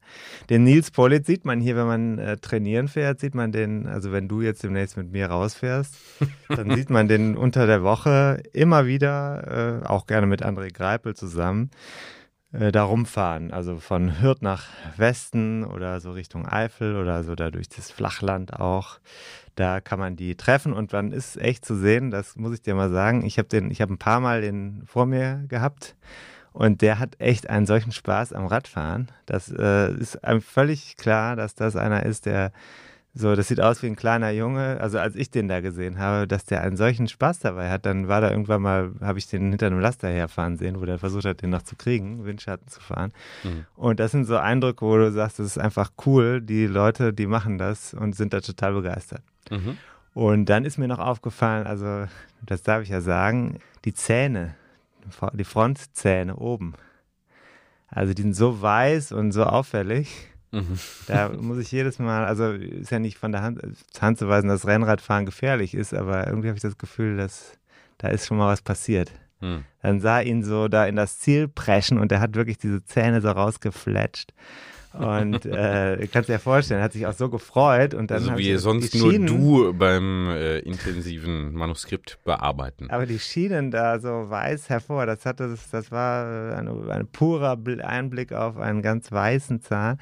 Den 0.48 0.62
Nils 0.62 0.92
Pollitt 0.92 1.26
sieht 1.26 1.44
man 1.44 1.60
hier, 1.60 1.74
wenn 1.74 1.88
man 1.88 2.18
äh, 2.20 2.36
trainieren 2.36 2.86
fährt, 2.86 3.18
sieht 3.18 3.34
man 3.34 3.50
den, 3.50 3.88
also 3.88 4.12
wenn 4.12 4.28
du 4.28 4.42
jetzt 4.42 4.62
demnächst 4.62 4.96
mit 4.96 5.10
mir 5.10 5.26
rausfährst, 5.26 5.96
dann 6.48 6.70
sieht 6.70 6.88
man 6.88 7.08
den 7.08 7.36
unter 7.36 7.66
der 7.66 7.82
Woche 7.82 8.40
immer 8.52 8.86
wieder, 8.86 9.82
äh, 9.82 9.86
auch 9.88 10.06
gerne 10.06 10.28
mit 10.28 10.46
André 10.46 10.72
Greipel 10.72 11.16
zusammen, 11.16 11.72
äh, 12.52 12.70
da 12.70 12.84
rumfahren. 12.84 13.50
Also 13.50 13.80
von 13.80 14.22
Hürth 14.22 14.40
nach 14.40 14.68
Westen 14.96 15.64
oder 15.64 15.98
so 15.98 16.12
Richtung 16.12 16.46
Eifel 16.46 16.94
oder 16.94 17.24
so 17.24 17.34
da 17.34 17.50
durch 17.50 17.68
das 17.68 17.90
Flachland 17.90 18.52
auch. 18.52 19.00
Da 19.56 19.80
kann 19.80 19.98
man 19.98 20.14
die 20.14 20.36
treffen 20.36 20.72
und 20.72 20.92
dann 20.92 21.10
ist 21.10 21.38
echt 21.38 21.64
zu 21.64 21.74
sehen, 21.74 22.12
das 22.12 22.36
muss 22.36 22.54
ich 22.54 22.62
dir 22.62 22.76
mal 22.76 22.92
sagen. 22.92 23.24
Ich 23.24 23.36
habe 23.38 23.48
den, 23.48 23.72
ich 23.72 23.80
habe 23.80 23.92
ein 23.92 23.98
paar 23.98 24.20
Mal 24.20 24.42
den 24.42 24.84
vor 24.86 25.06
mir 25.06 25.42
gehabt. 25.48 25.96
Und 26.56 26.80
der 26.80 26.98
hat 26.98 27.16
echt 27.20 27.50
einen 27.50 27.66
solchen 27.66 27.92
Spaß 27.92 28.32
am 28.32 28.46
Radfahren. 28.46 29.08
Das 29.26 29.52
äh, 29.52 29.92
ist 29.92 30.24
einem 30.24 30.40
völlig 30.40 30.96
klar, 30.96 31.36
dass 31.36 31.54
das 31.54 31.76
einer 31.76 32.06
ist, 32.06 32.24
der 32.24 32.50
so, 33.12 33.36
das 33.36 33.48
sieht 33.48 33.60
aus 33.60 33.82
wie 33.82 33.88
ein 33.88 33.96
kleiner 33.96 34.30
Junge. 34.30 34.80
Also 34.80 34.98
als 34.98 35.16
ich 35.16 35.30
den 35.30 35.48
da 35.48 35.60
gesehen 35.60 35.98
habe, 35.98 36.26
dass 36.26 36.46
der 36.46 36.62
einen 36.62 36.78
solchen 36.78 37.08
Spaß 37.08 37.40
dabei 37.40 37.70
hat, 37.70 37.84
dann 37.84 38.08
war 38.08 38.22
da 38.22 38.30
irgendwann 38.30 38.62
mal, 38.62 38.90
habe 39.02 39.18
ich 39.18 39.26
den 39.26 39.50
hinter 39.50 39.66
einem 39.66 39.80
Laster 39.80 40.08
herfahren 40.08 40.56
sehen, 40.56 40.80
wo 40.80 40.86
der 40.86 40.98
versucht 40.98 41.26
hat, 41.26 41.42
den 41.42 41.50
noch 41.50 41.60
zu 41.60 41.76
kriegen, 41.76 42.24
Windschatten 42.24 42.68
zu 42.68 42.80
fahren. 42.80 43.12
Und 43.74 44.00
das 44.00 44.12
sind 44.12 44.24
so 44.24 44.38
Eindrücke, 44.38 44.84
wo 44.86 44.96
du 44.96 45.12
sagst, 45.12 45.38
das 45.38 45.48
ist 45.48 45.58
einfach 45.58 45.90
cool. 46.06 46.40
Die 46.40 46.66
Leute, 46.66 47.12
die 47.12 47.26
machen 47.26 47.58
das 47.58 47.92
und 47.92 48.16
sind 48.16 48.32
da 48.32 48.40
total 48.40 48.72
begeistert. 48.72 49.22
Und 50.14 50.46
dann 50.46 50.64
ist 50.64 50.78
mir 50.78 50.88
noch 50.88 51.00
aufgefallen, 51.00 51.66
also 51.66 52.06
das 52.40 52.62
darf 52.62 52.82
ich 52.82 52.88
ja 52.88 53.02
sagen, 53.02 53.58
die 53.84 53.92
Zähne, 53.92 54.54
die 55.32 55.44
Frontzähne 55.44 56.36
oben. 56.36 56.74
Also 57.88 58.14
die 58.14 58.22
sind 58.22 58.34
so 58.34 58.60
weiß 58.60 59.12
und 59.12 59.32
so 59.32 59.44
auffällig. 59.44 60.28
Mhm. 60.52 60.78
Da 61.06 61.28
muss 61.28 61.58
ich 61.58 61.72
jedes 61.72 61.98
Mal, 61.98 62.24
also 62.24 62.52
ist 62.52 62.90
ja 62.90 62.98
nicht 62.98 63.18
von 63.18 63.32
der 63.32 63.42
Hand, 63.42 63.60
Hand 64.00 64.18
zu 64.18 64.28
weisen, 64.28 64.48
dass 64.48 64.66
Rennradfahren 64.66 65.26
gefährlich 65.26 65.74
ist, 65.74 65.94
aber 65.94 66.26
irgendwie 66.26 66.48
habe 66.48 66.56
ich 66.56 66.62
das 66.62 66.78
Gefühl, 66.78 67.16
dass 67.16 67.58
da 67.98 68.08
ist 68.08 68.26
schon 68.26 68.36
mal 68.36 68.52
was 68.52 68.62
passiert. 68.62 69.12
Hm. 69.40 69.64
Dann 69.82 70.00
sah 70.00 70.20
ihn 70.20 70.42
so 70.42 70.68
da 70.68 70.86
in 70.86 70.96
das 70.96 71.18
Ziel 71.18 71.48
preschen 71.48 71.98
und 71.98 72.10
er 72.12 72.20
hat 72.20 72.34
wirklich 72.34 72.58
diese 72.58 72.84
Zähne 72.84 73.20
so 73.20 73.30
rausgefletscht. 73.30 74.32
Und 74.98 75.44
äh, 75.46 76.06
kannst 76.10 76.28
dir 76.28 76.34
ja 76.34 76.38
vorstellen, 76.38 76.80
er 76.80 76.84
hat 76.84 76.92
sich 76.92 77.06
auch 77.06 77.12
so 77.12 77.28
gefreut. 77.28 77.94
Und 77.94 78.10
dann 78.10 78.22
also 78.22 78.38
wie 78.38 78.56
sonst 78.56 78.94
nur 78.94 79.18
du 79.18 79.74
beim 79.74 80.28
äh, 80.30 80.58
intensiven 80.60 81.52
Manuskript 81.54 82.18
bearbeiten. 82.24 82.90
Aber 82.90 83.06
die 83.06 83.18
schienen 83.18 83.70
da 83.70 83.98
so 83.98 84.08
weiß 84.08 84.68
hervor. 84.70 85.06
Das, 85.06 85.26
hatte, 85.26 85.48
das, 85.48 85.70
das 85.70 85.90
war 85.90 86.56
ein, 86.56 86.90
ein 86.90 87.06
purer 87.06 87.58
Einblick 87.82 88.32
auf 88.32 88.56
einen 88.56 88.82
ganz 88.82 89.12
weißen 89.12 89.60
Zahn. 89.60 89.98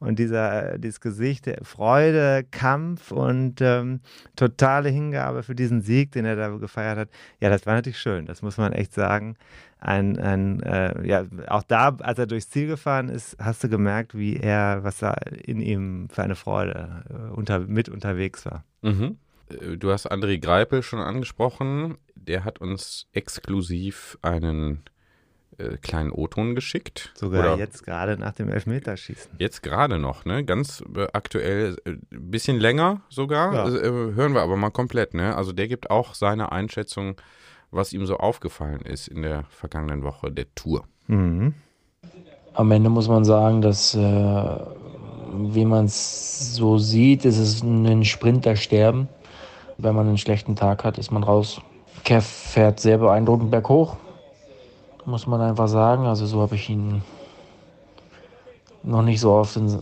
Und 0.00 0.18
dieser, 0.18 0.76
dieses 0.78 1.00
Gesicht, 1.00 1.50
Freude, 1.62 2.44
Kampf 2.50 3.10
und 3.10 3.60
ähm, 3.62 4.00
totale 4.36 4.90
Hingabe 4.90 5.42
für 5.42 5.54
diesen 5.54 5.80
Sieg, 5.80 6.12
den 6.12 6.26
er 6.26 6.36
da 6.36 6.48
gefeiert 6.48 6.98
hat. 6.98 7.08
Ja, 7.40 7.48
das 7.48 7.64
war 7.64 7.74
natürlich 7.74 7.98
schön. 7.98 8.26
Das 8.26 8.42
muss 8.42 8.58
man 8.58 8.72
echt 8.72 8.92
sagen 8.92 9.36
ein, 9.84 10.18
ein 10.18 10.60
äh, 10.62 11.06
ja, 11.06 11.24
auch 11.48 11.62
da, 11.62 11.96
als 12.00 12.18
er 12.18 12.26
durchs 12.26 12.48
Ziel 12.48 12.66
gefahren 12.66 13.08
ist, 13.08 13.36
hast 13.38 13.62
du 13.62 13.68
gemerkt, 13.68 14.16
wie 14.16 14.36
er, 14.36 14.82
was 14.82 14.98
da 14.98 15.12
in 15.12 15.60
ihm 15.60 16.08
für 16.10 16.22
eine 16.22 16.36
Freude 16.36 17.04
äh, 17.10 17.34
unter, 17.34 17.60
mit 17.60 17.88
unterwegs 17.88 18.46
war. 18.46 18.64
Mhm. 18.82 19.18
Äh, 19.50 19.76
du 19.76 19.92
hast 19.92 20.10
André 20.10 20.38
Greipel 20.38 20.82
schon 20.82 21.00
angesprochen. 21.00 21.98
Der 22.14 22.44
hat 22.44 22.60
uns 22.60 23.06
exklusiv 23.12 24.18
einen 24.22 24.82
äh, 25.58 25.76
kleinen 25.76 26.10
O-Ton 26.10 26.54
geschickt. 26.54 27.12
Sogar 27.14 27.40
Oder 27.40 27.58
jetzt 27.58 27.84
gerade 27.84 28.16
nach 28.16 28.32
dem 28.32 28.48
Elfmeterschießen. 28.48 29.32
Jetzt 29.38 29.62
gerade 29.62 29.98
noch, 29.98 30.24
ne? 30.24 30.44
Ganz 30.44 30.82
äh, 30.96 31.06
aktuell, 31.12 31.76
ein 31.84 32.02
äh, 32.10 32.16
bisschen 32.18 32.58
länger 32.58 33.02
sogar. 33.10 33.54
Ja. 33.54 33.64
Also, 33.64 33.78
hören 33.80 34.34
wir 34.34 34.40
aber 34.40 34.56
mal 34.56 34.70
komplett, 34.70 35.14
ne? 35.14 35.36
Also 35.36 35.52
der 35.52 35.68
gibt 35.68 35.90
auch 35.90 36.14
seine 36.14 36.52
Einschätzung 36.52 37.20
was 37.74 37.92
ihm 37.92 38.06
so 38.06 38.16
aufgefallen 38.16 38.80
ist 38.80 39.08
in 39.08 39.22
der 39.22 39.44
vergangenen 39.50 40.02
Woche 40.02 40.30
der 40.30 40.46
Tour. 40.54 40.84
Mhm. 41.06 41.54
Am 42.54 42.70
Ende 42.70 42.88
muss 42.88 43.08
man 43.08 43.24
sagen, 43.24 43.62
dass, 43.62 43.94
äh, 43.94 44.56
wie 45.32 45.64
man 45.64 45.86
es 45.86 46.54
so 46.54 46.78
sieht, 46.78 47.24
ist 47.24 47.38
es 47.38 47.62
ein 47.62 48.04
Sprintersterben. 48.04 49.08
Wenn 49.76 49.94
man 49.94 50.06
einen 50.06 50.18
schlechten 50.18 50.54
Tag 50.54 50.84
hat, 50.84 50.98
ist 50.98 51.10
man 51.10 51.24
raus. 51.24 51.60
Kev 52.04 52.24
fährt 52.24 52.78
sehr 52.78 52.98
beeindruckend 52.98 53.50
berghoch, 53.50 53.96
muss 55.04 55.26
man 55.26 55.40
einfach 55.40 55.68
sagen. 55.68 56.06
Also 56.06 56.26
so 56.26 56.40
habe 56.40 56.54
ich 56.54 56.70
ihn 56.70 57.02
noch 58.84 59.02
nicht 59.02 59.20
so 59.20 59.32
oft 59.32 59.56
in, 59.56 59.80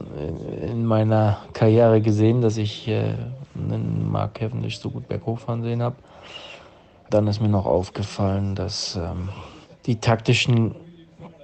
in 0.62 0.86
meiner 0.86 1.38
Karriere 1.52 2.00
gesehen, 2.00 2.40
dass 2.40 2.56
ich 2.56 2.88
äh, 2.88 3.14
einen 3.54 4.10
Mark 4.10 4.34
Cavendish 4.34 4.78
so 4.78 4.90
gut 4.90 5.08
berghoch 5.08 5.40
fahren 5.40 5.62
sehen 5.62 5.82
habe. 5.82 5.96
Dann 7.12 7.26
ist 7.26 7.42
mir 7.42 7.48
noch 7.48 7.66
aufgefallen, 7.66 8.54
dass 8.54 8.96
ähm, 8.96 9.28
die 9.84 9.96
taktischen 9.96 10.74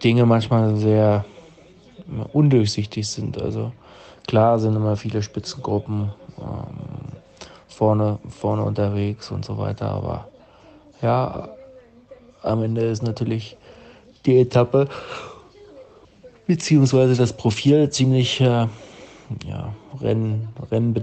Dinge 0.02 0.24
manchmal 0.24 0.76
sehr 0.76 1.26
undurchsichtig 2.32 3.06
sind. 3.06 3.38
Also 3.38 3.72
klar 4.26 4.58
sind 4.58 4.76
immer 4.76 4.96
viele 4.96 5.22
Spitzengruppen 5.22 6.10
ähm, 6.38 7.18
vorne, 7.66 8.18
vorne 8.30 8.62
unterwegs 8.62 9.30
und 9.30 9.44
so 9.44 9.58
weiter, 9.58 9.90
aber 9.90 10.28
ja, 11.02 11.50
am 12.42 12.62
Ende 12.62 12.86
ist 12.86 13.02
natürlich 13.02 13.58
die 14.24 14.38
Etappe 14.38 14.88
beziehungsweise 16.46 17.14
das 17.14 17.34
Profil 17.34 17.90
ziemlich 17.90 18.40
äh, 18.40 18.68
ja, 19.46 19.74
Rennen, 20.00 20.48
Rennen 20.70 20.96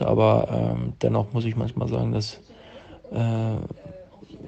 aber 0.00 0.48
ähm, 0.50 0.94
dennoch 1.02 1.34
muss 1.34 1.44
ich 1.44 1.54
manchmal 1.54 1.88
sagen, 1.88 2.12
dass 2.12 2.40
äh, 3.12 3.56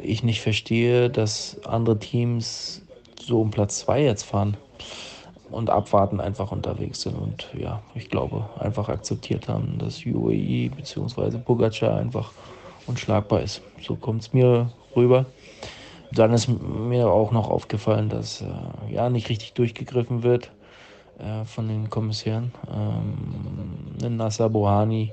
ich 0.03 0.23
nicht 0.23 0.41
verstehe, 0.41 1.11
dass 1.11 1.59
andere 1.65 1.99
Teams 1.99 2.83
so 3.21 3.41
um 3.41 3.51
Platz 3.51 3.81
2 3.81 4.03
jetzt 4.03 4.25
fahren 4.25 4.57
und 5.51 5.71
abwarten 5.71 6.21
einfach 6.21 6.53
unterwegs 6.53 7.03
sind 7.03 7.17
und 7.17 7.49
ja, 7.59 7.83
ich 7.95 8.11
glaube, 8.11 8.49
einfach 8.59 8.89
akzeptiert 8.89 9.49
haben, 9.49 9.79
dass 9.79 10.05
UAE 10.05 10.71
bzw. 10.71 11.39
Pogacar 11.39 11.99
einfach 11.99 12.33
unschlagbar 12.87 13.43
ist. 13.43 13.63
So 13.81 13.97
kommt 13.97 14.23
es 14.23 14.33
mir 14.33 14.71
rüber. 14.95 15.27
Dann 16.13 16.33
ist 16.33 16.49
mir 16.49 17.09
auch 17.09 17.33
noch 17.33 17.51
aufgefallen, 17.51 18.09
dass 18.09 18.41
äh, 18.41 18.47
ja 18.91 19.11
nicht 19.11 19.29
richtig 19.29 19.53
durchgegriffen 19.53 20.23
wird 20.23 20.51
äh, 21.19 21.45
von 21.45 21.69
den 21.69 21.91
Kommissären. 21.91 22.53
Ähm, 22.73 24.17
Nasser 24.17 24.49
Bohani 24.49 25.13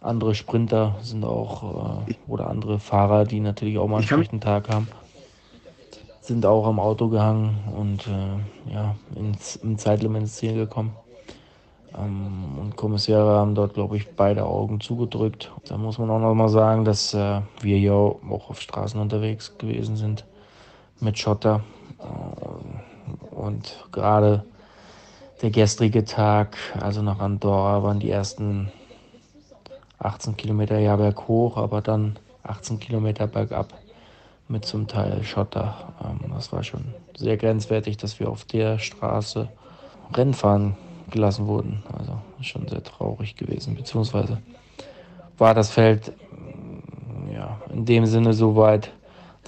andere 0.00 0.34
Sprinter 0.34 0.96
sind 1.02 1.24
auch 1.24 2.06
äh, 2.08 2.14
oder 2.26 2.48
andere 2.48 2.78
Fahrer, 2.78 3.24
die 3.24 3.40
natürlich 3.40 3.78
auch 3.78 3.88
mal 3.88 3.98
einen 3.98 4.06
schlechten 4.06 4.40
Tag 4.40 4.68
haben, 4.68 4.88
sind 6.20 6.46
auch 6.46 6.66
am 6.66 6.80
Auto 6.80 7.08
gehangen 7.08 7.58
und 7.76 8.06
äh, 8.06 8.72
ja, 8.72 8.96
ins, 9.14 9.56
im 9.56 9.78
Zeitlimit 9.78 10.22
ins 10.22 10.36
Ziel 10.36 10.54
gekommen. 10.54 10.92
Ähm, 11.98 12.58
und 12.58 12.76
Kommissäre 12.76 13.36
haben 13.38 13.54
dort, 13.54 13.74
glaube 13.74 13.96
ich, 13.96 14.08
beide 14.14 14.44
Augen 14.44 14.80
zugedrückt. 14.80 15.50
Da 15.66 15.76
muss 15.76 15.98
man 15.98 16.10
auch 16.10 16.20
noch 16.20 16.34
mal 16.34 16.48
sagen, 16.48 16.84
dass 16.84 17.14
äh, 17.14 17.40
wir 17.60 17.78
ja 17.78 17.92
auch 17.92 18.50
auf 18.50 18.60
Straßen 18.60 19.00
unterwegs 19.00 19.58
gewesen 19.58 19.96
sind 19.96 20.24
mit 21.00 21.18
Schotter. 21.18 21.62
Äh, 21.98 23.34
und 23.34 23.84
gerade 23.92 24.44
der 25.42 25.50
gestrige 25.50 26.04
Tag, 26.04 26.56
also 26.80 27.02
nach 27.02 27.18
Andorra, 27.18 27.82
waren 27.82 27.98
die 27.98 28.10
ersten 28.10 28.70
18 30.00 30.36
Kilometer 30.36 30.78
ja 30.78 30.96
berghoch, 30.96 31.56
aber 31.56 31.80
dann 31.80 32.18
18 32.42 32.80
Kilometer 32.80 33.26
bergab 33.26 33.74
mit 34.48 34.64
zum 34.64 34.88
Teil 34.88 35.22
Schotter. 35.22 35.92
Ähm, 36.02 36.32
das 36.34 36.52
war 36.52 36.64
schon 36.64 36.94
sehr 37.16 37.36
grenzwertig, 37.36 37.96
dass 37.96 38.18
wir 38.18 38.28
auf 38.28 38.44
der 38.44 38.78
Straße 38.78 39.48
Rennen 40.12 40.34
fahren 40.34 40.76
gelassen 41.10 41.46
wurden. 41.46 41.82
Also 41.96 42.18
schon 42.40 42.66
sehr 42.66 42.82
traurig 42.82 43.36
gewesen, 43.36 43.76
beziehungsweise 43.76 44.38
war 45.38 45.54
das 45.54 45.70
Feld 45.70 46.12
mm, 46.32 47.32
ja, 47.32 47.60
in 47.72 47.84
dem 47.84 48.06
Sinne 48.06 48.32
so 48.32 48.56
weit, 48.56 48.90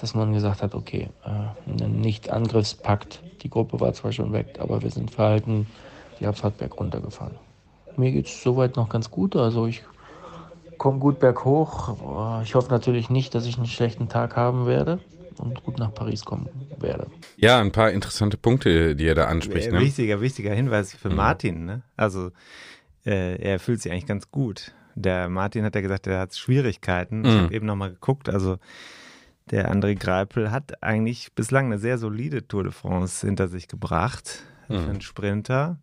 dass 0.01 0.15
man 0.15 0.33
gesagt 0.33 0.63
hat, 0.63 0.75
okay, 0.75 1.09
äh, 1.25 1.87
Nicht-Angriffspakt. 1.89 3.23
Die 3.43 3.51
Gruppe 3.51 3.81
war 3.81 3.93
zwar 3.95 4.13
schon 4.13 4.33
weg, 4.33 4.59
aber 4.61 4.83
wir 4.83 4.91
sind 4.91 5.11
verhalten 5.11 5.67
die 6.21 6.27
Abfahrt 6.27 6.59
berg 6.59 6.79
runtergefahren. 6.79 7.35
Mir 7.97 8.13
geht 8.13 8.27
es 8.27 8.43
soweit 8.43 8.77
noch 8.77 8.89
ganz 8.89 9.11
gut. 9.11 9.35
Also 9.35 9.67
ich 9.67 9.83
komme 10.83 10.99
gut 10.99 11.21
berghoch. 11.21 12.43
Ich 12.43 12.57
hoffe 12.57 12.69
natürlich 12.73 13.09
nicht, 13.09 13.37
dass 13.37 13.47
ich 13.47 13.57
einen 13.57 13.67
schlechten 13.67 14.09
Tag 14.09 14.35
haben 14.35 14.67
werde 14.67 14.99
und 15.39 15.63
gut 15.63 15.79
nach 15.79 15.95
Paris 15.95 16.25
kommen 16.25 16.49
werde. 16.81 17.07
Ja, 17.37 17.61
ein 17.61 17.71
paar 17.71 17.93
interessante 17.93 18.37
Punkte, 18.37 18.97
die 18.97 19.07
er 19.07 19.15
da 19.15 19.27
anspricht. 19.27 19.71
Ne? 19.71 19.79
Wichtiger, 19.79 20.21
wichtiger 20.21 20.53
Hinweis 20.53 20.93
für 20.93 21.09
mhm. 21.09 21.15
Martin. 21.15 21.65
Ne? 21.67 21.83
Also 21.97 22.33
äh, 23.07 23.41
er 23.41 23.61
fühlt 23.61 23.81
sich 23.81 23.93
eigentlich 23.93 24.07
ganz 24.07 24.33
gut. 24.33 24.73
Der 24.97 25.29
Martin 25.29 25.65
hat 25.65 25.77
ja 25.77 25.83
gesagt, 25.83 26.09
er 26.09 26.19
hat 26.19 26.35
Schwierigkeiten. 26.35 27.21
Mhm. 27.21 27.27
Ich 27.27 27.35
habe 27.37 27.55
eben 27.55 27.67
nochmal 27.67 27.91
geguckt. 27.91 28.29
Also 28.29 28.57
der 29.53 29.73
André 29.73 29.95
Greipel 29.95 30.51
hat 30.51 30.83
eigentlich 30.83 31.33
bislang 31.33 31.67
eine 31.67 31.79
sehr 31.79 31.97
solide 31.97 32.49
Tour 32.49 32.65
de 32.65 32.73
France 32.73 33.25
hinter 33.25 33.47
sich 33.47 33.69
gebracht 33.69 34.43
mhm. 34.69 34.79
für 34.79 34.91
einen 34.91 35.01
Sprinter. 35.01 35.79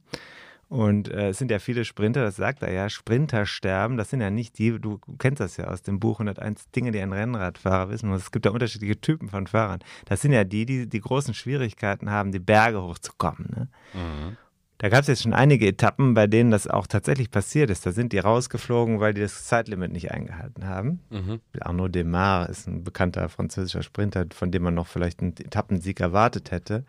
Und 0.69 1.09
äh, 1.09 1.29
es 1.29 1.39
sind 1.39 1.49
ja 1.49 1.57
viele 1.57 1.83
Sprinter, 1.83 2.21
das 2.21 2.35
sagt 2.35 2.61
er 2.61 2.71
ja, 2.71 2.89
Sprinter 2.89 3.47
sterben, 3.47 3.97
das 3.97 4.11
sind 4.11 4.21
ja 4.21 4.29
nicht 4.29 4.59
die, 4.59 4.79
du 4.79 4.99
kennst 5.17 5.39
das 5.39 5.57
ja 5.57 5.65
aus 5.65 5.81
dem 5.81 5.99
Buch 5.99 6.19
101 6.19 6.69
Dinge, 6.69 6.91
die 6.91 6.99
ein 6.99 7.11
Rennradfahrer 7.11 7.89
wissen 7.89 8.07
muss. 8.07 8.21
Es 8.21 8.31
gibt 8.31 8.45
ja 8.45 8.51
unterschiedliche 8.51 9.01
Typen 9.01 9.29
von 9.29 9.47
Fahrern. 9.47 9.79
Das 10.05 10.21
sind 10.21 10.31
ja 10.31 10.43
die, 10.43 10.67
die 10.67 10.87
die 10.87 10.99
großen 11.01 11.33
Schwierigkeiten 11.33 12.11
haben, 12.11 12.31
die 12.31 12.39
Berge 12.39 12.83
hochzukommen. 12.83 13.47
Ne? 13.49 13.67
Mhm. 13.93 14.37
Da 14.77 14.89
gab 14.89 15.01
es 15.01 15.07
jetzt 15.07 15.23
schon 15.23 15.33
einige 15.33 15.67
Etappen, 15.67 16.13
bei 16.13 16.27
denen 16.27 16.51
das 16.51 16.67
auch 16.67 16.85
tatsächlich 16.85 17.31
passiert 17.31 17.71
ist. 17.71 17.85
Da 17.85 17.91
sind 17.91 18.13
die 18.13 18.19
rausgeflogen, 18.19 18.99
weil 18.99 19.15
die 19.15 19.21
das 19.21 19.45
Zeitlimit 19.45 19.91
nicht 19.91 20.11
eingehalten 20.11 20.67
haben. 20.67 21.01
Mhm. 21.09 21.41
Arnaud 21.59 21.95
Demar 21.95 22.47
ist 22.47 22.67
ein 22.67 22.83
bekannter 22.83 23.27
französischer 23.27 23.81
Sprinter, 23.83 24.25
von 24.33 24.51
dem 24.51 24.61
man 24.61 24.75
noch 24.75 24.87
vielleicht 24.87 25.19
einen 25.21 25.35
Etappensieg 25.35 25.99
erwartet 25.99 26.51
hätte. 26.51 26.85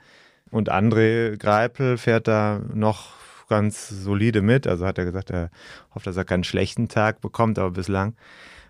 Und 0.51 0.71
André 0.71 1.37
Greipel 1.37 1.97
fährt 1.97 2.29
da 2.29 2.61
noch 2.73 3.15
ganz 3.51 3.89
solide 3.89 4.41
mit. 4.41 4.67
Also 4.67 4.87
hat 4.87 4.97
er 4.97 5.05
gesagt, 5.05 5.31
er 5.31 5.51
hofft, 5.95 6.07
dass 6.07 6.17
er 6.17 6.25
keinen 6.25 6.45
schlechten 6.45 6.89
Tag 6.89 7.21
bekommt, 7.21 7.59
aber 7.59 7.73
bislang 7.73 8.15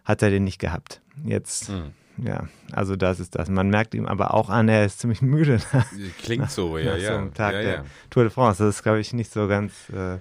hat 0.04 0.22
er 0.22 0.30
den 0.30 0.42
nicht 0.42 0.58
gehabt. 0.58 1.00
Jetzt, 1.24 1.68
mhm. 1.68 1.92
ja, 2.16 2.48
also 2.72 2.96
das 2.96 3.20
ist 3.20 3.36
das. 3.36 3.48
Man 3.48 3.70
merkt 3.70 3.94
ihm 3.94 4.06
aber 4.06 4.34
auch 4.34 4.50
an, 4.50 4.68
er 4.68 4.84
ist 4.84 4.98
ziemlich 4.98 5.22
müde. 5.22 5.60
Klingt 6.22 6.50
so, 6.50 6.78
ja, 6.78 6.96
ja. 6.96 7.12
So 7.12 7.18
einem 7.18 7.34
Tag 7.34 7.54
ja, 7.54 7.60
ja. 7.60 7.66
der 7.68 7.84
Tour 8.08 8.24
de 8.24 8.32
France. 8.32 8.64
Das 8.64 8.76
ist, 8.76 8.82
glaube 8.82 8.98
ich, 8.98 9.12
nicht 9.12 9.30
so 9.30 9.46
ganz, 9.46 9.72
äh, 9.90 10.18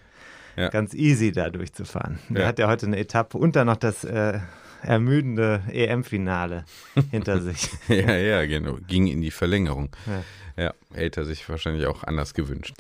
ja. 0.62 0.70
ganz 0.70 0.94
easy 0.94 1.32
da 1.32 1.50
durchzufahren. 1.50 2.20
Er 2.34 2.46
hat 2.46 2.60
ja 2.60 2.68
heute 2.68 2.86
eine 2.86 3.00
Etappe 3.00 3.38
und 3.38 3.56
dann 3.56 3.68
noch 3.68 3.78
das 3.78 4.04
äh, 4.04 4.40
ermüdende 4.84 5.62
EM-Finale 5.72 6.66
hinter 7.12 7.42
sich. 7.42 7.70
ja, 7.88 8.16
ja, 8.16 8.46
genau. 8.46 8.78
Ging 8.88 9.08
in 9.08 9.22
die 9.22 9.32
Verlängerung. 9.32 9.90
Ja. 10.06 10.24
Ja, 10.60 10.74
hätte 10.94 11.22
er 11.22 11.26
sich 11.26 11.48
wahrscheinlich 11.48 11.86
auch 11.86 12.04
anders 12.04 12.34
gewünscht. 12.34 12.76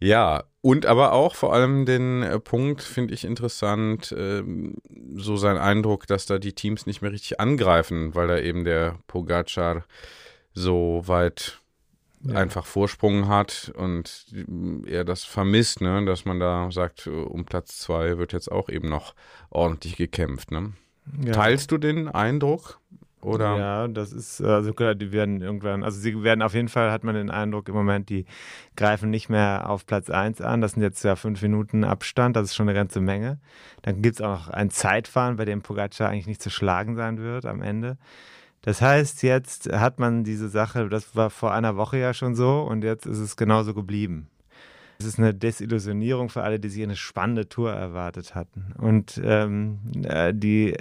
Ja, 0.00 0.44
und 0.62 0.86
aber 0.86 1.12
auch 1.12 1.34
vor 1.34 1.52
allem 1.54 1.86
den 1.86 2.22
äh, 2.22 2.38
Punkt 2.38 2.82
finde 2.82 3.14
ich 3.14 3.24
interessant, 3.24 4.14
ähm, 4.16 4.76
so 5.14 5.36
sein 5.36 5.58
Eindruck, 5.58 6.06
dass 6.06 6.26
da 6.26 6.38
die 6.38 6.54
Teams 6.54 6.86
nicht 6.86 7.02
mehr 7.02 7.12
richtig 7.12 7.40
angreifen, 7.40 8.14
weil 8.14 8.28
da 8.28 8.38
eben 8.38 8.64
der 8.64 8.98
Pogacar 9.06 9.84
so 10.54 11.02
weit 11.06 11.60
Ja. 12.22 12.36
einfach 12.36 12.66
Vorsprung 12.66 13.28
hat 13.28 13.72
und 13.76 14.26
mm, 14.32 14.84
er 14.86 15.04
das 15.04 15.24
vermisst, 15.24 15.80
ne, 15.80 16.04
dass 16.04 16.26
man 16.26 16.38
da 16.40 16.70
sagt, 16.70 17.06
äh, 17.06 17.10
um 17.10 17.44
Platz 17.46 17.78
zwei 17.78 18.18
wird 18.18 18.32
jetzt 18.34 18.50
auch 18.52 18.68
eben 18.68 18.88
noch 18.90 19.14
ordentlich 19.48 19.96
gekämpft. 19.96 20.50
Ne? 20.50 20.72
Ja. 21.24 21.32
Teilst 21.32 21.72
du 21.72 21.78
den 21.78 22.08
Eindruck? 22.08 22.78
Oder? 23.22 23.56
Ja, 23.56 23.88
das 23.88 24.12
ist, 24.12 24.40
also 24.40 24.72
klar, 24.72 24.94
die 24.94 25.12
werden 25.12 25.42
irgendwann, 25.42 25.84
also 25.84 26.00
sie 26.00 26.22
werden 26.22 26.40
auf 26.40 26.54
jeden 26.54 26.68
Fall, 26.68 26.90
hat 26.90 27.04
man 27.04 27.14
den 27.14 27.30
Eindruck 27.30 27.68
im 27.68 27.74
Moment, 27.74 28.08
die 28.08 28.24
greifen 28.76 29.10
nicht 29.10 29.28
mehr 29.28 29.68
auf 29.68 29.84
Platz 29.84 30.08
1 30.08 30.40
an. 30.40 30.62
Das 30.62 30.72
sind 30.72 30.82
jetzt 30.82 31.02
ja 31.04 31.16
fünf 31.16 31.42
Minuten 31.42 31.84
Abstand, 31.84 32.36
das 32.36 32.46
ist 32.46 32.54
schon 32.54 32.68
eine 32.68 32.74
ganze 32.74 33.00
Menge. 33.00 33.38
Dann 33.82 34.00
gibt 34.00 34.16
es 34.16 34.22
auch 34.22 34.46
noch 34.46 34.48
ein 34.48 34.70
Zeitfahren, 34.70 35.36
bei 35.36 35.44
dem 35.44 35.60
Pogacar 35.60 36.08
eigentlich 36.08 36.26
nicht 36.26 36.42
zu 36.42 36.50
schlagen 36.50 36.96
sein 36.96 37.18
wird 37.18 37.44
am 37.44 37.60
Ende. 37.60 37.98
Das 38.62 38.80
heißt, 38.80 39.22
jetzt 39.22 39.70
hat 39.72 39.98
man 39.98 40.24
diese 40.24 40.48
Sache, 40.48 40.88
das 40.88 41.14
war 41.14 41.30
vor 41.30 41.52
einer 41.52 41.76
Woche 41.76 41.98
ja 41.98 42.14
schon 42.14 42.34
so 42.34 42.62
und 42.62 42.84
jetzt 42.84 43.06
ist 43.06 43.18
es 43.18 43.36
genauso 43.36 43.74
geblieben. 43.74 44.28
Es 45.00 45.06
ist 45.06 45.18
eine 45.18 45.32
Desillusionierung 45.32 46.28
für 46.28 46.42
alle, 46.42 46.60
die 46.60 46.68
sich 46.68 46.82
eine 46.82 46.94
spannende 46.94 47.48
Tour 47.48 47.72
erwartet 47.72 48.34
hatten. 48.34 48.74
Und 48.76 49.18
ähm, 49.24 49.78
äh, 50.04 50.34
die, 50.34 50.76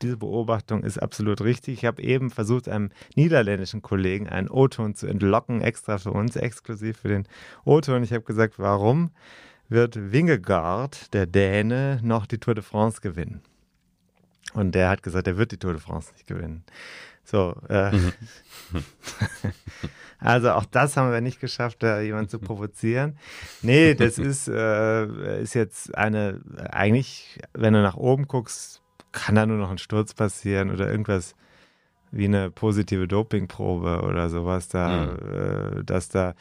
diese 0.00 0.16
Beobachtung 0.16 0.82
ist 0.84 0.96
absolut 0.96 1.42
richtig. 1.42 1.74
Ich 1.74 1.84
habe 1.84 2.02
eben 2.02 2.30
versucht, 2.30 2.66
einem 2.66 2.90
niederländischen 3.14 3.82
Kollegen 3.82 4.26
einen 4.26 4.48
O-Ton 4.48 4.94
zu 4.94 5.06
entlocken, 5.06 5.60
extra 5.60 5.98
für 5.98 6.12
uns, 6.12 6.34
exklusiv 6.36 6.96
für 6.96 7.08
den 7.08 7.28
O-Ton. 7.66 8.02
Ich 8.02 8.14
habe 8.14 8.24
gesagt, 8.24 8.54
warum 8.58 9.10
wird 9.68 10.12
Wingegaard, 10.12 11.12
der 11.12 11.26
Däne, 11.26 12.00
noch 12.02 12.24
die 12.24 12.38
Tour 12.38 12.54
de 12.54 12.64
France 12.64 13.02
gewinnen? 13.02 13.42
Und 14.54 14.74
der 14.74 14.88
hat 14.88 15.02
gesagt, 15.02 15.26
er 15.26 15.36
wird 15.36 15.52
die 15.52 15.58
Tour 15.58 15.74
de 15.74 15.82
France 15.82 16.10
nicht 16.14 16.26
gewinnen. 16.26 16.64
So, 17.22 17.54
äh, 17.68 17.90
also 20.18 20.50
auch 20.50 20.64
das 20.64 20.96
haben 20.96 21.12
wir 21.12 21.20
nicht 21.20 21.40
geschafft, 21.40 21.82
da 21.82 22.00
jemanden 22.00 22.28
zu 22.28 22.38
provozieren. 22.38 23.18
Nee, 23.62 23.94
das 23.94 24.18
ist, 24.18 24.48
äh, 24.48 25.42
ist 25.42 25.54
jetzt 25.54 25.96
eine, 25.96 26.40
eigentlich, 26.70 27.38
wenn 27.54 27.74
du 27.74 27.82
nach 27.82 27.96
oben 27.96 28.26
guckst, 28.26 28.82
kann 29.12 29.34
da 29.34 29.46
nur 29.46 29.58
noch 29.58 29.70
ein 29.70 29.78
Sturz 29.78 30.14
passieren 30.14 30.70
oder 30.70 30.90
irgendwas 30.90 31.34
wie 32.10 32.24
eine 32.24 32.50
positive 32.50 33.06
Dopingprobe 33.06 34.02
oder 34.02 34.28
sowas 34.28 34.68
da, 34.68 35.14
äh, 35.14 35.84
dass 35.84 36.08
da 36.08 36.34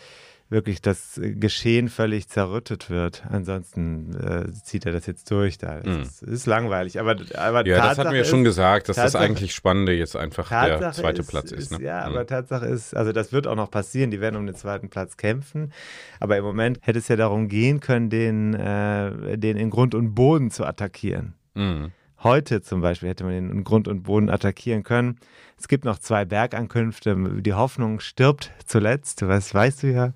wirklich 0.49 0.81
das 0.81 1.19
Geschehen 1.21 1.89
völlig 1.89 2.29
zerrüttet 2.29 2.89
wird. 2.89 3.23
Ansonsten 3.29 4.15
äh, 4.15 4.53
zieht 4.63 4.85
er 4.85 4.93
das 4.93 5.05
jetzt 5.05 5.29
durch 5.29 5.57
da. 5.57 5.81
Mhm. 5.83 6.01
Es 6.01 6.21
ist, 6.21 6.23
ist 6.23 6.45
langweilig. 6.45 6.99
Aber, 6.99 7.17
aber 7.35 7.65
Ja, 7.67 7.75
das 7.77 7.85
Tatsache 7.87 8.05
hatten 8.07 8.13
wir 8.15 8.21
ist, 8.21 8.29
schon 8.29 8.43
gesagt, 8.45 8.87
dass 8.87 8.95
das 8.95 9.11
Tatsache- 9.11 9.23
eigentlich 9.25 9.53
Spannende 9.53 9.91
jetzt 9.93 10.15
einfach 10.15 10.49
der 10.49 10.79
Tatsache 10.79 11.01
zweite 11.01 11.23
Platz 11.23 11.51
ist. 11.51 11.71
ne? 11.77 11.83
Ja, 11.83 12.01
Mhm. 12.07 12.13
aber 12.15 12.25
Tatsache 12.27 12.65
ist, 12.65 12.95
also 12.95 13.11
das 13.11 13.33
wird 13.33 13.45
auch 13.47 13.55
noch 13.55 13.69
passieren, 13.71 14.09
die 14.09 14.21
werden 14.21 14.35
um 14.37 14.45
den 14.45 14.55
zweiten 14.55 14.89
Platz 14.89 15.17
kämpfen. 15.17 15.73
Aber 16.19 16.37
im 16.37 16.43
Moment 16.45 16.79
hätte 16.81 16.99
es 16.99 17.07
ja 17.09 17.15
darum 17.17 17.49
gehen 17.49 17.79
können, 17.81 18.09
den, 18.09 18.53
äh, 18.53 19.37
den 19.37 19.57
in 19.57 19.69
Grund 19.69 19.95
und 19.95 20.15
Boden 20.15 20.49
zu 20.51 20.63
attackieren. 20.65 21.33
Mhm. 21.55 21.91
Heute 22.23 22.61
zum 22.61 22.81
Beispiel 22.81 23.09
hätte 23.09 23.25
man 23.25 23.33
den 23.33 23.51
in 23.51 23.63
Grund 23.63 23.87
und 23.87 24.03
Boden 24.03 24.29
attackieren 24.29 24.83
können. 24.83 25.19
Es 25.59 25.67
gibt 25.67 25.85
noch 25.85 25.97
zwei 25.99 26.23
Bergankünfte. 26.25 27.15
Die 27.41 27.53
Hoffnung 27.53 27.99
stirbt 27.99 28.51
zuletzt, 28.65 29.21
das 29.23 29.53
weißt 29.53 29.83
du 29.83 29.87
ja. 29.91 30.13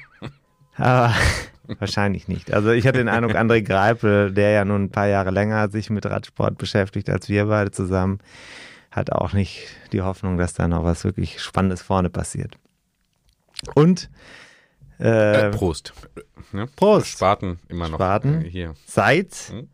Aber 0.76 1.14
wahrscheinlich 1.78 2.28
nicht. 2.28 2.52
Also 2.52 2.70
ich 2.70 2.86
hatte 2.86 2.98
den 2.98 3.08
Eindruck, 3.08 3.34
André 3.36 3.62
Greipel, 3.62 4.32
der 4.32 4.50
ja 4.50 4.64
nun 4.64 4.84
ein 4.84 4.90
paar 4.90 5.06
Jahre 5.08 5.30
länger 5.30 5.68
sich 5.70 5.90
mit 5.90 6.06
Radsport 6.06 6.58
beschäftigt 6.58 7.08
als 7.10 7.28
wir 7.28 7.46
beide 7.46 7.70
zusammen, 7.70 8.18
hat 8.90 9.12
auch 9.12 9.32
nicht 9.32 9.66
die 9.92 10.02
Hoffnung, 10.02 10.36
dass 10.36 10.54
da 10.54 10.68
noch 10.68 10.84
was 10.84 11.04
wirklich 11.04 11.40
Spannendes 11.40 11.82
vorne 11.82 12.10
passiert. 12.10 12.56
Und 13.74 14.10
äh, 14.98 15.48
Äh, 15.48 15.50
Prost. 15.50 15.92
Ne? 16.52 16.66
Prost. 16.76 17.06
Spaten 17.08 17.58
immer 17.68 17.88
noch 17.88 17.96
Spaten. 17.98 18.42
äh, 18.44 18.50
hier. 18.50 18.74
seit 18.86 19.32
Hm? 19.50 19.68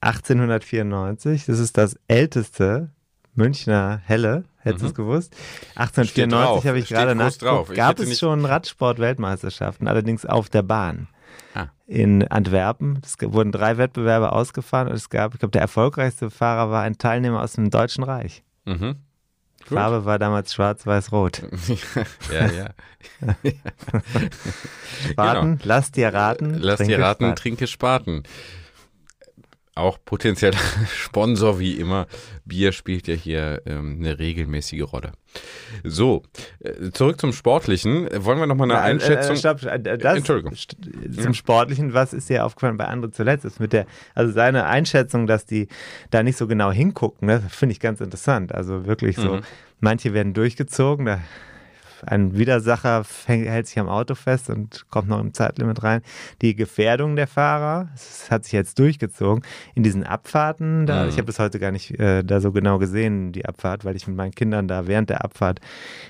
1894, 0.00 1.46
das 1.46 1.58
ist 1.58 1.76
das 1.76 1.98
älteste 2.06 2.90
Münchner 3.38 4.02
Helle, 4.04 4.44
hättest 4.58 4.82
du 4.82 4.88
es 4.88 4.94
gewusst? 4.94 5.32
drauf. 5.32 5.76
1894 5.76 6.68
habe 6.68 6.78
ich 6.78 6.88
gerade 6.88 7.14
nachgeguckt. 7.14 7.74
Gab 7.74 7.98
es 8.00 8.18
schon 8.18 8.44
Radsport-Weltmeisterschaften, 8.44 9.86
allerdings 9.86 10.26
auf 10.26 10.48
der 10.50 10.62
Bahn. 10.62 11.06
Ah. 11.54 11.68
In 11.86 12.26
Antwerpen. 12.26 13.00
Es 13.04 13.14
wurden 13.22 13.52
drei 13.52 13.78
Wettbewerbe 13.78 14.32
ausgefahren 14.32 14.88
und 14.88 14.94
es 14.94 15.08
gab, 15.08 15.34
ich 15.34 15.40
glaube, 15.40 15.52
der 15.52 15.62
erfolgreichste 15.62 16.30
Fahrer 16.30 16.70
war 16.70 16.82
ein 16.82 16.98
Teilnehmer 16.98 17.40
aus 17.40 17.52
dem 17.52 17.70
Deutschen 17.70 18.02
Reich. 18.02 18.42
Mhm. 18.64 18.96
Die 19.60 19.74
Farbe 19.74 20.04
war 20.04 20.18
damals 20.18 20.52
schwarz-weiß-rot. 20.54 21.42
ja, 22.32 22.46
ja. 22.50 22.70
Spaten, 25.10 25.60
lass 25.62 25.92
dir 25.92 26.12
raten. 26.12 26.54
Lass 26.58 26.80
dir 26.80 26.98
raten, 26.98 27.24
Spaten. 27.24 27.36
trinke 27.36 27.66
Spaten. 27.66 28.24
Auch 29.78 29.98
potenzieller 30.04 30.56
Sponsor 30.96 31.58
wie 31.58 31.74
immer. 31.74 32.06
Bier 32.44 32.72
spielt 32.72 33.06
ja 33.06 33.14
hier 33.14 33.62
ähm, 33.66 33.96
eine 34.00 34.18
regelmäßige 34.18 34.82
Rolle. 34.92 35.12
So, 35.84 36.22
äh, 36.60 36.90
zurück 36.90 37.20
zum 37.20 37.32
Sportlichen. 37.32 38.08
Äh, 38.08 38.24
Wollen 38.24 38.38
wir 38.40 38.46
nochmal 38.46 38.70
eine 38.70 38.80
Ja, 38.80 38.86
äh, 38.86 38.90
Einschätzung? 38.92 39.36
Äh, 39.36 39.38
stopp, 39.38 39.62
äh, 39.64 39.98
das, 39.98 40.16
Entschuldigung. 40.18 40.52
st- 40.52 41.20
Zum 41.22 41.34
Sportlichen, 41.34 41.94
was 41.94 42.12
ist 42.12 42.28
dir 42.28 42.44
aufgefallen 42.44 42.76
bei 42.76 42.86
anderen 42.86 43.12
zuletzt? 43.12 43.44
Ist 43.44 43.60
mit 43.60 43.72
der, 43.72 43.86
also 44.14 44.32
seine 44.32 44.66
Einschätzung, 44.66 45.26
dass 45.26 45.46
die 45.46 45.68
da 46.10 46.22
nicht 46.22 46.36
so 46.38 46.46
genau 46.46 46.72
hingucken, 46.72 47.26
ne, 47.28 47.40
finde 47.48 47.72
ich 47.72 47.80
ganz 47.80 48.00
interessant. 48.00 48.52
Also 48.54 48.86
wirklich 48.86 49.16
so, 49.16 49.36
Mhm. 49.36 49.40
manche 49.80 50.12
werden 50.12 50.34
durchgezogen, 50.34 51.06
da 51.06 51.20
ein 52.06 52.36
Widersacher 52.36 53.04
fäng, 53.04 53.44
hält 53.44 53.66
sich 53.66 53.78
am 53.78 53.88
Auto 53.88 54.14
fest 54.14 54.50
und 54.50 54.86
kommt 54.90 55.08
noch 55.08 55.20
im 55.20 55.34
Zeitlimit 55.34 55.82
rein. 55.82 56.02
Die 56.42 56.54
Gefährdung 56.54 57.16
der 57.16 57.26
Fahrer, 57.26 57.88
das 57.92 58.30
hat 58.30 58.44
sich 58.44 58.52
jetzt 58.52 58.78
durchgezogen. 58.78 59.42
In 59.74 59.82
diesen 59.82 60.04
Abfahrten, 60.04 60.86
da, 60.86 61.02
Mhm. 61.04 61.08
ich 61.10 61.16
habe 61.16 61.26
das 61.26 61.38
heute 61.38 61.58
gar 61.58 61.70
nicht 61.72 61.98
äh, 61.98 62.22
da 62.22 62.40
so 62.40 62.52
genau 62.52 62.78
gesehen, 62.78 63.32
die 63.32 63.44
Abfahrt, 63.46 63.84
weil 63.84 63.96
ich 63.96 64.06
mit 64.06 64.16
meinen 64.16 64.32
Kindern 64.32 64.68
da 64.68 64.86
während 64.86 65.10
der 65.10 65.24
Abfahrt 65.24 65.60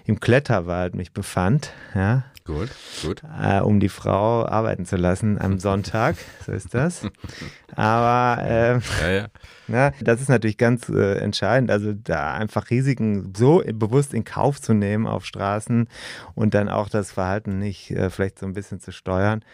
im 0.05 0.21
Kletterwald 0.21 0.95
mich 0.95 1.13
befand. 1.13 1.73
Ja, 1.95 2.25
Gut, 2.49 2.71
gut. 3.03 3.23
äh, 3.39 3.61
um 3.61 3.79
die 3.79 3.91
Frau 3.91 4.47
arbeiten 4.47 4.87
zu 4.87 4.97
lassen 4.97 5.39
am 5.39 5.59
Sonntag. 5.61 6.17
so 6.47 6.53
ist 6.53 6.73
das. 6.73 7.03
Aber 7.77 8.43
äh, 8.43 8.79
Ja, 9.03 9.11
ja. 9.11 9.27
na, 9.69 9.93
das 10.01 10.23
ist 10.23 10.29
natürlich 10.31 10.57
ganz 10.57 10.89
äh, 10.89 11.19
entscheidend. 11.19 11.71
Also 11.71 11.93
da 11.93 12.33
einfach 12.33 12.71
Risiken 12.71 13.35
so 13.37 13.63
bewusst 13.75 14.15
in 14.15 14.25
Kauf 14.25 14.63
zu 14.63 14.73
nehmen 14.73 15.07
auf 15.07 15.27
Straßen 15.27 15.89
und 16.35 16.55
dann 16.55 16.71
auch 16.71 16.89
das 16.89 17.13
Verhalten 17.13 17.59
nicht 17.59 17.91
äh, 17.91 18.09
vielleicht 18.09 18.39
so 18.39 18.47
ein 18.47 18.55
bisschen 18.55 18.81
zu 18.81 18.93
steuern. 18.93 19.45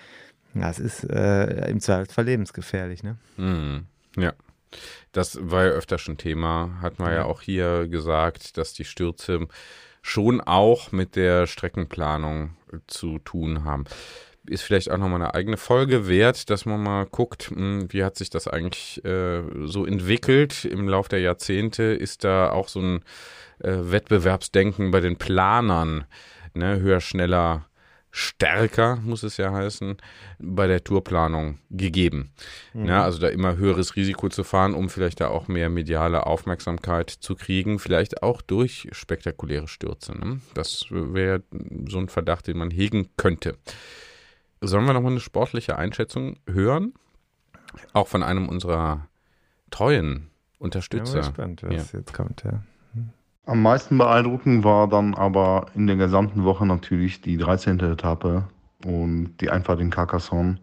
Das 0.55 0.79
ist 0.79 1.03
äh, 1.03 1.69
im 1.69 1.81
Zweifelsfall 1.81 2.27
lebensgefährlich. 2.27 3.03
Ne? 3.03 3.17
Mhm. 3.37 3.87
Ja. 4.17 4.35
Das 5.11 5.37
war 5.41 5.65
ja 5.65 5.71
öfter 5.71 5.99
schon 5.99 6.17
Thema. 6.17 6.79
Hat 6.81 7.01
man 7.01 7.13
ja 7.13 7.25
auch 7.25 7.41
hier 7.41 7.89
gesagt, 7.89 8.57
dass 8.57 8.73
die 8.73 8.85
Stürze 8.85 9.49
schon 10.05 10.43
auch 10.43 10.93
mit 10.93 11.17
der 11.17 11.47
Streckenplanung 11.47 12.51
zu 12.87 13.19
tun 13.21 13.64
haben. 13.64 13.85
Ist 14.47 14.62
vielleicht 14.62 14.90
auch 14.90 14.99
nochmal 14.99 15.23
eine 15.23 15.35
eigene 15.35 15.57
Folge 15.57 16.07
wert, 16.07 16.51
dass 16.51 16.67
man 16.67 16.83
mal 16.83 17.07
guckt, 17.07 17.51
mh, 17.51 17.87
wie 17.88 18.05
hat 18.05 18.14
sich 18.17 18.29
das 18.29 18.47
eigentlich 18.47 19.03
äh, 19.03 19.43
so 19.64 19.87
entwickelt 19.87 20.67
im 20.67 20.87
Lauf 20.88 21.09
der 21.09 21.21
Jahrzehnte? 21.21 21.85
Ist 21.85 22.23
da 22.23 22.51
auch 22.51 22.69
so 22.69 22.81
ein 22.81 22.97
äh, 23.61 23.79
Wettbewerbsdenken 23.90 24.90
bei 24.90 25.01
den 25.01 25.17
Planern, 25.17 26.05
ne? 26.53 26.79
höher, 26.81 27.01
schneller, 27.01 27.64
stärker, 28.16 28.94
muss 28.96 29.24
es 29.24 29.38
ja 29.38 29.53
heißen, 29.53 29.96
bei 30.38 30.68
der 30.68 30.85
Tourplanung 30.85 31.59
gegeben. 31.68 32.31
Ja, 32.72 33.03
also 33.03 33.18
da 33.18 33.27
immer 33.29 33.57
höheres 33.57 33.96
Risiko 33.96 34.29
zu 34.29 34.44
fahren, 34.44 34.72
um 34.74 34.88
vielleicht 34.88 35.20
da 35.20 35.29
auch 35.29 35.48
mehr 35.48 35.68
mediale 35.68 36.24
Aufmerksamkeit 36.24 37.11
zu 37.11 37.35
kriegen, 37.35 37.81
vielleicht 37.81 38.22
auch 38.22 38.40
durch 38.40 38.88
spektakuläre 38.92 39.66
Stürze. 39.66 40.16
Ne? 40.16 40.40
Das 40.55 40.85
wäre 40.90 41.42
so 41.88 41.98
ein 41.98 42.09
Verdacht, 42.09 42.46
den 42.46 42.57
man 42.57 42.70
hegen 42.70 43.09
könnte. 43.16 43.57
Sollen 44.61 44.85
wir 44.87 44.92
nochmal 44.92 45.11
eine 45.11 45.20
sportliche 45.20 45.77
Einschätzung 45.77 46.38
hören? 46.46 46.94
Auch 47.94 48.07
von 48.07 48.22
einem 48.22 48.48
unserer 48.48 49.09
treuen 49.72 50.31
Ich 50.53 50.59
bin 50.61 50.66
Unterstützer. 50.66 51.18
gespannt, 51.18 51.64
was 51.64 51.90
jetzt 51.90 52.12
kommt. 52.14 52.44
Ja. 52.44 52.62
Am 53.47 53.61
meisten 53.61 53.99
beeindruckend 53.99 54.65
war 54.65 54.89
dann 54.89 55.15
aber 55.15 55.67
in 55.75 55.87
der 55.87 55.97
gesamten 55.97 56.45
Woche 56.45 56.65
natürlich 56.65 57.21
die 57.21 57.37
13. 57.37 57.79
Etappe 57.81 58.45
und 58.87 59.35
die 59.41 59.51
Einfahrt 59.51 59.81
in 59.81 59.91
Carcassonne, 59.91 60.59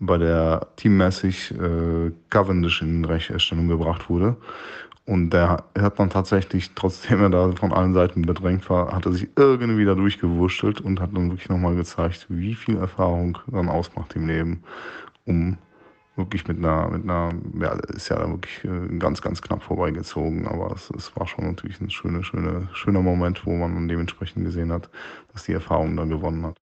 bei 0.00 0.18
der 0.18 0.66
teammäßig 0.74 1.52
äh, 1.52 2.10
Cavendish 2.30 2.82
in 2.82 3.04
Rechtsstellung 3.04 3.68
gebracht 3.68 4.10
wurde. 4.10 4.36
Und 5.06 5.30
der 5.30 5.64
hat 5.78 6.00
dann 6.00 6.10
tatsächlich, 6.10 6.72
trotzdem 6.74 7.20
er 7.20 7.30
da 7.30 7.52
von 7.52 7.72
allen 7.72 7.94
Seiten 7.94 8.22
bedrängt 8.22 8.68
war, 8.68 8.92
hat 8.92 9.06
er 9.06 9.12
sich 9.12 9.28
irgendwie 9.36 9.84
da 9.84 9.94
durchgewurschtelt 9.94 10.80
und 10.80 11.00
hat 11.00 11.14
dann 11.14 11.30
wirklich 11.30 11.48
nochmal 11.48 11.76
gezeigt, 11.76 12.26
wie 12.30 12.54
viel 12.54 12.78
Erfahrung 12.78 13.38
dann 13.46 13.68
ausmacht 13.68 14.16
im 14.16 14.26
Leben, 14.26 14.64
um 15.24 15.56
wirklich 16.16 16.46
mit 16.46 16.58
einer, 16.58 16.88
mit 16.90 17.04
einer, 17.04 17.32
ja, 17.60 17.72
ist 17.94 18.08
ja 18.08 18.28
wirklich 18.28 18.64
äh, 18.64 18.98
ganz, 18.98 19.20
ganz 19.20 19.42
knapp 19.42 19.62
vorbeigezogen, 19.62 20.46
aber 20.46 20.72
es, 20.72 20.90
es 20.90 21.14
war 21.16 21.26
schon 21.26 21.46
natürlich 21.46 21.80
ein 21.80 21.90
schöner, 21.90 22.22
schöner, 22.22 22.68
schöner 22.74 23.02
Moment, 23.02 23.44
wo 23.46 23.52
man 23.56 23.88
dementsprechend 23.88 24.44
gesehen 24.44 24.72
hat, 24.72 24.88
dass 25.32 25.44
die 25.44 25.52
Erfahrung 25.52 25.96
dann 25.96 26.10
gewonnen 26.10 26.46
hat. 26.46 26.56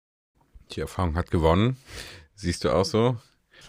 Die 0.72 0.82
Erfahrung 0.82 1.16
hat 1.16 1.32
gewonnen. 1.32 1.78
Siehst 2.36 2.64
du 2.64 2.70
auch 2.70 2.86
so? 2.86 3.18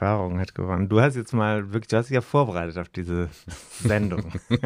Erfahrung 0.01 0.41
hat 0.41 0.55
gewonnen. 0.55 0.89
Du 0.89 1.01
hast 1.01 1.15
jetzt 1.15 1.35
mal 1.35 1.73
wirklich, 1.73 1.89
du 1.89 1.99
hast 1.99 2.09
dich 2.09 2.15
ja 2.15 2.23
vorbereitet 2.23 2.79
auf 2.79 2.89
diese 2.89 3.29
Sendung. 3.83 4.33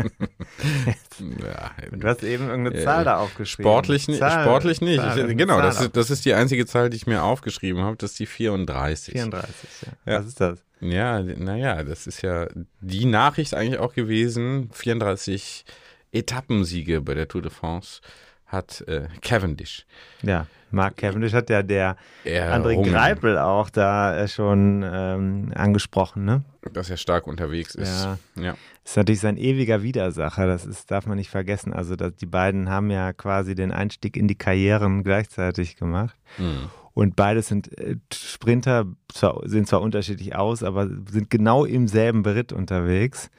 Ja, 1.21 1.71
du 1.93 2.09
hast 2.09 2.25
eben 2.25 2.49
irgendeine 2.49 2.77
Äh, 2.77 2.85
Zahl 2.85 3.05
da 3.05 3.19
aufgeschrieben. 3.19 3.71
Sportlich, 3.71 4.07
Zahl, 4.07 4.43
sportlich 4.45 4.81
nicht. 4.81 4.97
Zahl, 5.01 5.31
ich, 5.31 5.37
genau, 5.37 5.61
das 5.61 5.81
ist, 5.81 5.97
das 5.97 6.11
ist 6.11 6.25
die 6.25 6.35
einzige 6.35 6.67
Zahl, 6.67 6.91
die 6.91 6.97
ich 6.97 7.07
mir 7.07 7.23
aufgeschrieben 7.23 7.83
habe. 7.83 7.97
Das 7.97 8.13
ist 8.13 8.19
die 8.19 8.27
34. 8.27 9.13
34, 9.13 9.55
ja. 9.83 10.13
Ja. 10.13 10.19
Was 10.19 10.27
ist 10.27 10.41
das? 10.41 10.59
Ja, 10.81 11.23
naja, 11.23 11.85
das 11.85 12.09
ist 12.09 12.23
ja 12.23 12.49
die 12.81 13.05
Nachricht 13.05 13.55
eigentlich 13.55 13.79
auch 13.79 13.95
gewesen. 13.95 14.71
34 14.73 15.65
Etappensiege 16.13 17.01
bei 17.01 17.15
der 17.15 17.29
Tour 17.29 17.43
de 17.43 17.51
France 17.53 18.01
hat 18.47 18.83
äh, 18.89 19.07
Cavendish. 19.23 19.87
Ja, 20.23 20.47
Mark 20.75 20.97
Cavendish 20.97 21.33
hat 21.33 21.49
ja 21.51 21.63
der 21.63 21.97
André 22.25 22.73
errungen, 22.73 22.91
Greipel 22.93 23.39
auch 23.39 23.71
da 23.71 24.17
äh, 24.17 24.29
schon 24.29 24.85
ähm, 24.87 25.53
angesprochen, 25.55 26.25
ne? 26.25 26.43
Dass 26.73 26.91
er 26.91 26.97
stark 26.97 27.27
unterwegs 27.27 27.75
ist. 27.75 28.05
Ja. 28.05 28.19
ja. 28.43 28.57
Das 28.83 28.93
ist 28.93 28.97
natürlich 28.97 29.21
sein 29.21 29.37
ewiger 29.37 29.83
Widersacher, 29.83 30.47
das 30.47 30.67
ist, 30.67 30.91
darf 30.91 31.07
man 31.07 31.17
nicht 31.17 31.31
vergessen. 31.31 31.73
Also 31.73 31.97
dass 31.97 32.15
die 32.17 32.27
beiden 32.27 32.69
haben 32.69 32.91
ja 32.91 33.13
quasi 33.13 33.55
den 33.55 33.73
Einstieg 33.73 34.17
in 34.17 34.29
die 34.29 34.35
Karrieren 34.35 35.03
gleichzeitig 35.05 35.77
gemacht. 35.77 36.17
Mhm. 36.39 36.71
Und 36.93 37.17
beides 37.17 37.49
sind 37.49 37.77
äh, 37.79 37.97
Sprinter, 38.13 38.87
zwar, 39.13 39.41
sehen 39.45 39.67
zwar 39.67 39.83
unterschiedlich 39.83 40.37
aus, 40.37 40.63
aber 40.63 40.89
sind 41.11 41.29
genau 41.29 41.65
im 41.65 41.89
selben 41.89 42.23
Beritt 42.23 42.53
unterwegs, 42.53 43.31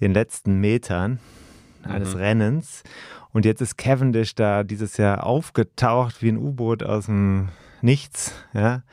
den 0.00 0.12
letzten 0.12 0.60
Metern 0.60 1.18
eines 1.82 2.14
Mhm. 2.14 2.20
Rennens. 2.20 2.82
Und 3.32 3.44
jetzt 3.44 3.62
ist 3.62 3.78
Cavendish 3.78 4.34
da 4.34 4.62
dieses 4.62 4.96
Jahr 4.96 5.24
aufgetaucht 5.24 6.22
wie 6.22 6.28
ein 6.28 6.36
U-Boot 6.36 6.82
aus 6.82 7.06
dem 7.06 7.48
Nichts, 7.84 8.32
ja, 8.54 8.84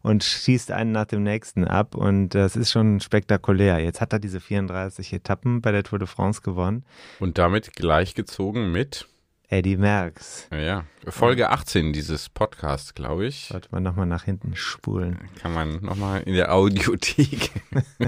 und 0.00 0.24
schießt 0.24 0.70
einen 0.70 0.92
nach 0.92 1.04
dem 1.04 1.22
nächsten 1.22 1.66
ab. 1.66 1.94
Und 1.94 2.30
das 2.30 2.56
ist 2.56 2.70
schon 2.70 3.00
spektakulär. 3.00 3.78
Jetzt 3.80 4.00
hat 4.00 4.14
er 4.14 4.18
diese 4.18 4.40
34 4.40 5.12
Etappen 5.12 5.60
bei 5.60 5.70
der 5.70 5.82
Tour 5.84 5.98
de 5.98 6.08
France 6.08 6.40
gewonnen. 6.40 6.84
Und 7.20 7.36
damit 7.36 7.74
gleichgezogen 7.74 8.72
mit, 8.72 9.06
Eddie 9.50 9.78
Merckx. 9.78 10.46
naja, 10.50 10.84
Folge 11.06 11.48
18 11.48 11.94
dieses 11.94 12.28
Podcasts, 12.28 12.94
glaube 12.94 13.26
ich. 13.26 13.48
Sollte 13.50 13.68
man 13.70 13.82
nochmal 13.82 14.04
nach 14.04 14.24
hinten 14.24 14.54
spulen. 14.56 15.18
Kann 15.40 15.54
man 15.54 15.80
nochmal 15.82 16.22
in 16.22 16.34
der 16.34 16.54
Audiothek, 16.54 17.50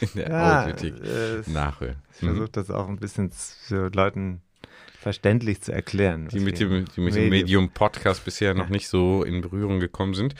in 0.00 0.08
der 0.16 0.62
Audiothek 0.62 0.94
äh, 1.00 1.50
nachhören. 1.50 2.02
Ich 2.12 2.18
versuche 2.18 2.48
das 2.48 2.70
auch 2.70 2.88
ein 2.88 2.96
bisschen 2.96 3.30
zu 3.30 3.88
Leuten 3.88 4.42
verständlich 5.00 5.60
zu 5.62 5.72
erklären. 5.72 6.28
die 6.28 6.40
mit 6.40 6.58
dem, 6.58 6.84
die 6.96 7.00
mit 7.00 7.14
dem 7.14 7.28
Medium-Podcast 7.28 8.24
bisher 8.24 8.54
noch 8.54 8.68
nicht 8.68 8.88
so 8.88 9.22
in 9.22 9.40
Berührung 9.40 9.78
gekommen 9.80 10.14
sind. 10.14 10.34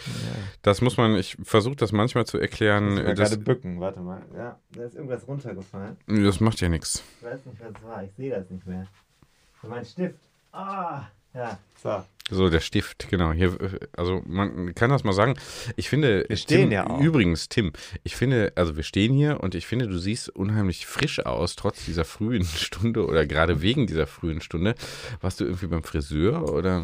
Das 0.62 0.80
muss 0.80 0.96
man, 0.96 1.14
ich 1.16 1.36
versuche 1.42 1.76
das 1.76 1.92
manchmal 1.92 2.26
zu 2.26 2.38
Ich 2.38 2.42
erklären. 2.42 2.94
mal 2.94 3.14
Das, 3.14 3.30
gerade 3.30 3.42
bücken, 3.42 3.78
warte 3.80 4.00
mal. 4.00 4.20
Ja, 4.36 4.58
da 4.72 4.84
ist 4.84 4.96
irgendwas 4.96 5.26
runtergefallen. 5.28 5.96
das 6.06 6.40
macht 6.40 6.60
ja 6.60 6.68
nichts. 6.68 7.02
Ich 7.20 7.26
weiß 7.26 7.46
nicht, 7.46 7.60
was 7.60 7.70
es 7.70 7.82
war. 7.84 8.02
Ich 8.04 8.10
sehe 8.16 8.30
das 8.30 8.50
nicht 8.50 8.66
mehr. 8.66 8.86
Mein 9.62 9.84
Stift. 9.84 10.18
Ah, 10.52 11.02
ja, 11.34 11.58
so. 11.82 12.02
So, 12.30 12.50
der 12.50 12.60
Stift, 12.60 13.08
genau. 13.08 13.32
Hier, 13.32 13.56
also 13.96 14.22
man 14.26 14.74
kann 14.74 14.90
das 14.90 15.04
mal 15.04 15.12
sagen. 15.12 15.34
Ich 15.76 15.88
finde, 15.88 16.24
Wir 16.28 16.36
stehen 16.36 16.62
Tim, 16.62 16.72
ja 16.72 16.86
auch. 16.88 17.00
übrigens, 17.00 17.48
Tim, 17.48 17.72
ich 18.04 18.16
finde, 18.16 18.52
also 18.54 18.76
wir 18.76 18.82
stehen 18.82 19.14
hier 19.14 19.40
und 19.40 19.54
ich 19.54 19.66
finde, 19.66 19.88
du 19.88 19.98
siehst 19.98 20.28
unheimlich 20.28 20.86
frisch 20.86 21.24
aus, 21.24 21.56
trotz 21.56 21.84
dieser 21.86 22.04
frühen 22.04 22.44
Stunde 22.56 23.06
oder 23.06 23.26
gerade 23.26 23.62
wegen 23.62 23.86
dieser 23.86 24.06
frühen 24.06 24.40
Stunde. 24.40 24.74
Warst 25.20 25.40
du 25.40 25.44
irgendwie 25.44 25.66
beim 25.68 25.82
Friseur 25.82 26.52
oder? 26.52 26.82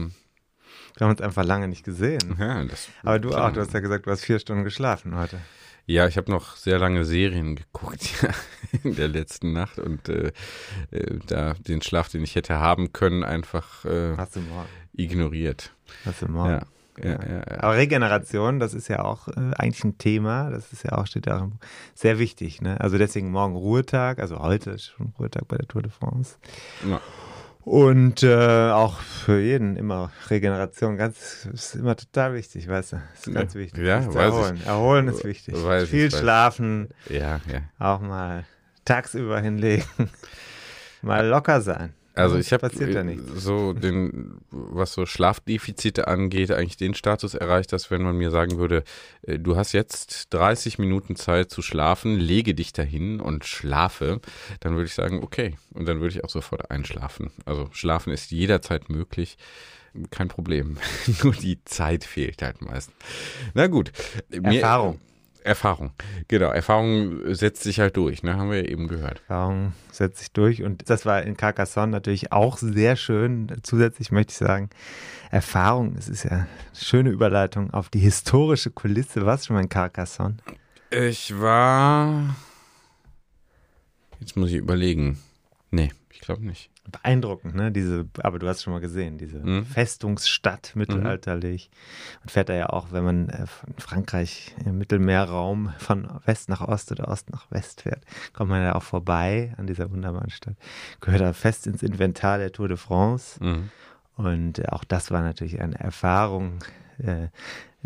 Wir 0.97 1.05
haben 1.07 1.11
uns 1.11 1.21
einfach 1.21 1.45
lange 1.45 1.69
nicht 1.69 1.85
gesehen. 1.85 2.37
Ja, 2.39 2.65
Aber 3.03 3.19
du 3.19 3.31
klar. 3.31 3.49
auch, 3.49 3.53
du 3.53 3.61
hast 3.61 3.75
ja 3.75 3.81
gesagt, 3.81 4.07
du 4.07 4.11
hast 4.11 4.25
vier 4.25 4.39
Stunden 4.39 4.65
geschlafen 4.65 5.17
heute. 5.17 5.41
Ja, 5.87 6.07
ich 6.09 6.17
habe 6.17 6.31
noch 6.31 6.57
sehr 6.57 6.79
lange 6.79 7.05
Serien 7.05 7.57
geguckt 7.57 8.09
ja, 8.23 8.31
in 8.83 8.97
der 8.97 9.09
letzten 9.09 9.53
Nacht 9.53 9.79
und 9.79 10.09
äh, 10.09 10.33
äh, 10.93 11.19
da 11.27 11.55
den 11.55 11.83
Schlaf, 11.83 12.09
den 12.09 12.23
ich 12.23 12.37
hätte 12.37 12.59
haben 12.59 12.93
können, 12.95 13.23
einfach 13.23 13.85
äh, 13.85 14.17
Hast 14.17 14.37
du 14.37 14.41
morgen. 14.41 14.69
Ignoriert. 14.97 15.75
Du 16.21 16.29
morgen. 16.29 16.51
Ja, 16.51 16.67
ja, 17.03 17.11
ja, 17.11 17.43
ja. 17.51 17.63
Aber 17.63 17.77
Regeneration, 17.77 18.61
das 18.61 18.75
ist 18.75 18.89
ja 18.89 19.05
auch 19.05 19.29
äh, 19.29 19.53
eigentlich 19.57 19.85
ein 19.85 19.99
Thema, 19.99 20.51
das 20.51 20.73
ist 20.73 20.85
ja 20.85 20.93
auch, 20.93 21.07
steht 21.07 21.27
ja 21.27 21.39
auch 21.39 21.43
im 21.43 21.51
Buch, 21.51 21.59
sehr 21.95 22.19
wichtig. 22.19 22.63
Ne? 22.63 22.81
Also 22.81 22.99
deswegen 22.99 23.31
morgen 23.31 23.57
Ruhetag, 23.57 24.21
also 24.21 24.39
heute 24.39 24.71
ist 24.71 24.87
schon 24.87 25.13
Ruhetag 25.19 25.49
bei 25.49 25.57
der 25.57 25.67
Tour 25.67 25.83
de 25.83 25.91
France. 25.91 26.37
Ja. 26.89 27.01
Und 27.65 28.23
äh, 28.23 28.71
auch 28.71 28.99
für 29.01 29.41
jeden 29.41 29.77
immer 29.77 30.13
Regeneration, 30.29 30.99
ganz 30.99 31.49
ist 31.53 31.75
immer 31.75 31.97
total 31.97 32.35
wichtig, 32.35 32.69
weißt 32.69 32.93
du? 32.93 32.97
Ist 33.15 33.33
ganz 33.33 33.55
wichtig. 33.55 33.83
Ja, 33.83 34.03
zu 34.03 34.15
weiß 34.15 34.15
ich. 34.15 34.21
erholen. 34.23 34.63
Erholen 34.67 35.09
ist 35.09 35.25
wichtig. 35.25 35.55
Weiß 35.65 35.89
Viel 35.89 36.09
ich. 36.09 36.15
schlafen, 36.15 36.91
ja, 37.09 37.41
ja. 37.51 37.63
auch 37.79 38.01
mal 38.01 38.45
tagsüber 38.85 39.41
hinlegen, 39.41 39.85
mal 41.03 41.27
locker 41.27 41.63
sein. 41.63 41.95
Also 42.15 42.37
ich 42.39 42.53
habe 42.53 42.63
nichts. 43.05 43.43
so 43.45 43.73
den, 43.73 44.39
was 44.51 44.93
so 44.93 45.05
Schlafdefizite 45.05 46.07
angeht, 46.09 46.51
eigentlich 46.53 46.77
den 46.77 46.95
Status 46.95 47.35
erreicht, 47.35 47.73
dass 47.73 47.91
wenn 47.91 48.03
man 48.03 48.17
mir 48.17 48.31
sagen 48.31 48.59
würde, 48.59 48.85
äh, 49.23 49.39
du 49.39 49.57
hast 49.57 49.73
jetzt 49.73 50.33
30 50.33 50.79
Minuten 50.79 51.17
Zeit 51.17 51.51
zu 51.51 51.61
schlafen, 51.61 52.17
lege 52.19 52.55
dich 52.55 52.73
dahin 52.73 53.21
und 53.21 53.45
schlafe, 53.45 54.21
dann 54.61 54.75
würde 54.75 54.87
ich 54.87 54.95
sagen, 54.95 55.23
okay. 55.23 55.57
Und 55.73 55.87
dann 55.89 56.01
würde 56.01 56.15
ich 56.17 56.25
auch 56.25 56.31
sofort 56.31 56.71
einschlafen. 56.71 57.31
Also 57.45 57.69
schlafen 57.73 58.13
ist 58.13 58.31
jederzeit 58.31 58.89
möglich. 58.91 59.37
Kein 60.11 60.29
Problem. 60.29 60.77
Nur 61.23 61.33
die 61.35 61.63
Zeit 61.65 62.05
fehlt 62.05 62.43
halt 62.43 62.63
meistens. 62.63 62.95
Na 63.55 63.67
gut. 63.67 63.93
Mir- 64.31 64.61
Erfahrung. 65.45 65.93
Genau, 66.27 66.51
Erfahrung 66.51 67.35
setzt 67.35 67.63
sich 67.63 67.79
halt 67.79 67.97
durch, 67.97 68.23
ne? 68.23 68.37
Haben 68.37 68.51
wir 68.51 68.63
ja 68.63 68.69
eben 68.69 68.89
gehört. 68.89 69.21
Erfahrung 69.29 69.75
setzt 69.93 70.19
sich 70.19 70.33
durch. 70.33 70.63
Und 70.63 70.89
das 70.89 71.05
war 71.05 71.23
in 71.23 71.37
Carcassonne 71.37 71.93
natürlich 71.93 72.33
auch 72.33 72.57
sehr 72.57 72.97
schön. 72.97 73.53
Zusätzlich 73.63 74.11
möchte 74.11 74.33
ich 74.33 74.39
sagen, 74.39 74.71
Erfahrung, 75.31 75.97
es 75.99 76.09
ist 76.09 76.25
ja 76.25 76.31
eine 76.31 76.49
schöne 76.75 77.11
Überleitung 77.11 77.73
auf 77.73 77.91
die 77.91 77.99
historische 77.99 78.71
Kulisse. 78.71 79.27
Warst 79.27 79.45
du 79.45 79.47
schon 79.49 79.57
mal 79.57 79.63
in 79.63 79.69
Carcassonne? 79.69 80.39
Ich 80.91 81.39
war. 81.39 82.35
Jetzt 84.21 84.37
muss 84.37 84.49
ich 84.49 84.57
überlegen. 84.57 85.19
Nee, 85.71 85.91
glaube 86.27 86.45
nicht. 86.45 86.71
Beeindruckend, 86.91 87.55
ne? 87.55 87.73
Diese, 87.73 88.07
aber 88.23 88.39
du 88.39 88.47
hast 88.49 88.63
schon 88.63 88.73
mal 88.73 88.81
gesehen, 88.81 89.17
diese 89.19 89.39
Mhm. 89.39 89.65
Festungsstadt 89.65 90.73
mittelalterlich. 90.77 91.71
Man 92.21 92.29
fährt 92.29 92.49
da 92.51 92.55
ja 92.55 92.69
auch, 92.71 92.93
wenn 92.93 93.05
man 93.05 93.29
äh, 93.31 93.47
von 93.47 93.75
Frankreich 93.79 94.55
im 94.65 94.79
Mittelmeerraum 94.79 95.73
von 95.79 96.09
West 96.27 96.49
nach 96.49 96.61
Ost 96.61 96.93
oder 96.93 97.09
Ost 97.09 97.31
nach 97.31 97.51
West 97.51 97.83
fährt, 97.83 98.03
kommt 98.33 98.51
man 98.51 98.63
ja 98.63 98.75
auch 98.75 98.83
vorbei 98.83 99.55
an 99.57 99.67
dieser 99.67 99.91
wunderbaren 99.91 100.31
Stadt. 100.31 100.57
Gehört 101.01 101.23
da 101.23 101.33
fest 101.33 101.67
ins 101.67 101.83
Inventar 101.83 102.39
der 102.39 102.53
Tour 102.53 102.69
de 102.69 102.77
France. 102.77 103.43
Mhm. 103.43 103.71
Und 104.17 104.59
äh, 104.59 104.67
auch 104.69 104.85
das 104.85 105.11
war 105.11 105.23
natürlich 105.23 105.61
eine 105.61 105.79
Erfahrung. 105.79 106.59
Äh, 106.99 107.29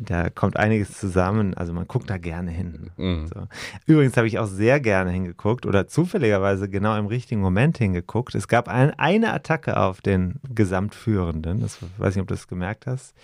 da 0.01 0.31
kommt 0.31 0.57
einiges 0.57 0.97
zusammen. 0.99 1.55
Also 1.55 1.73
man 1.73 1.87
guckt 1.89 2.09
da 2.09 2.19
gerne 2.19 2.51
hin. 2.51 2.91
Mhm. 2.97 3.27
So. 3.27 3.49
Übrigens 3.87 4.17
habe 4.17 4.27
ich 4.27 4.39
auch 4.39 4.47
sehr 4.47 4.81
gerne 4.81 5.11
hingeguckt 5.11 5.67
oder 5.67 5.87
zufälligerweise 5.89 6.69
genau 6.69 6.97
im 6.97 7.07
richtigen 7.07 7.41
Moment 7.41 7.79
hingeguckt. 7.79 8.35
Es 8.35 8.49
gab 8.49 8.69
ein, 8.69 8.99
eine 8.99 9.33
Attacke 9.33 9.77
auf 9.77 10.01
den 10.01 10.41
Gesamtführenden. 10.55 11.61
Das 11.61 11.79
weiß 11.99 12.15
nicht, 12.15 12.23
ob 12.23 12.29
du 12.29 12.35
das 12.35 12.49
gemerkt 12.49 12.87
hast. 12.87 13.15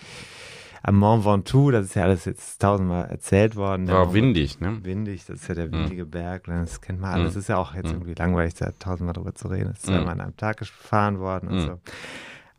Am 0.82 0.96
Mont 0.96 1.24
Ventoux, 1.24 1.70
das 1.70 1.86
ist 1.86 1.94
ja 1.94 2.02
alles 2.02 2.26
jetzt 2.26 2.60
tausendmal 2.60 3.06
erzählt 3.08 3.56
worden. 3.56 3.88
War 3.88 4.04
Mont- 4.04 4.14
windig, 4.14 4.60
ne? 4.60 4.80
Windig, 4.84 5.24
das 5.24 5.40
ist 5.40 5.48
ja 5.48 5.54
der 5.54 5.72
windige 5.72 6.04
Berg, 6.04 6.46
ne, 6.46 6.60
das 6.60 6.82
kennt 6.82 7.00
man 7.00 7.10
Mhm. 7.12 7.14
alles. 7.22 7.34
Das 7.34 7.44
ist 7.44 7.48
ja 7.48 7.56
auch 7.56 7.74
jetzt 7.74 7.90
irgendwie 7.90 8.12
langweilig, 8.12 8.52
da 8.54 8.70
tausendmal 8.78 9.14
drüber 9.14 9.34
zu 9.34 9.48
reden. 9.48 9.68
Das 9.68 9.78
ist 9.78 9.86
zweimal 9.86 10.08
an 10.10 10.20
einem 10.20 10.36
Tag 10.36 10.58
gefahren 10.58 11.18
worden 11.20 11.48
und 11.48 11.54
Mhm. 11.56 11.60
so. 11.60 11.80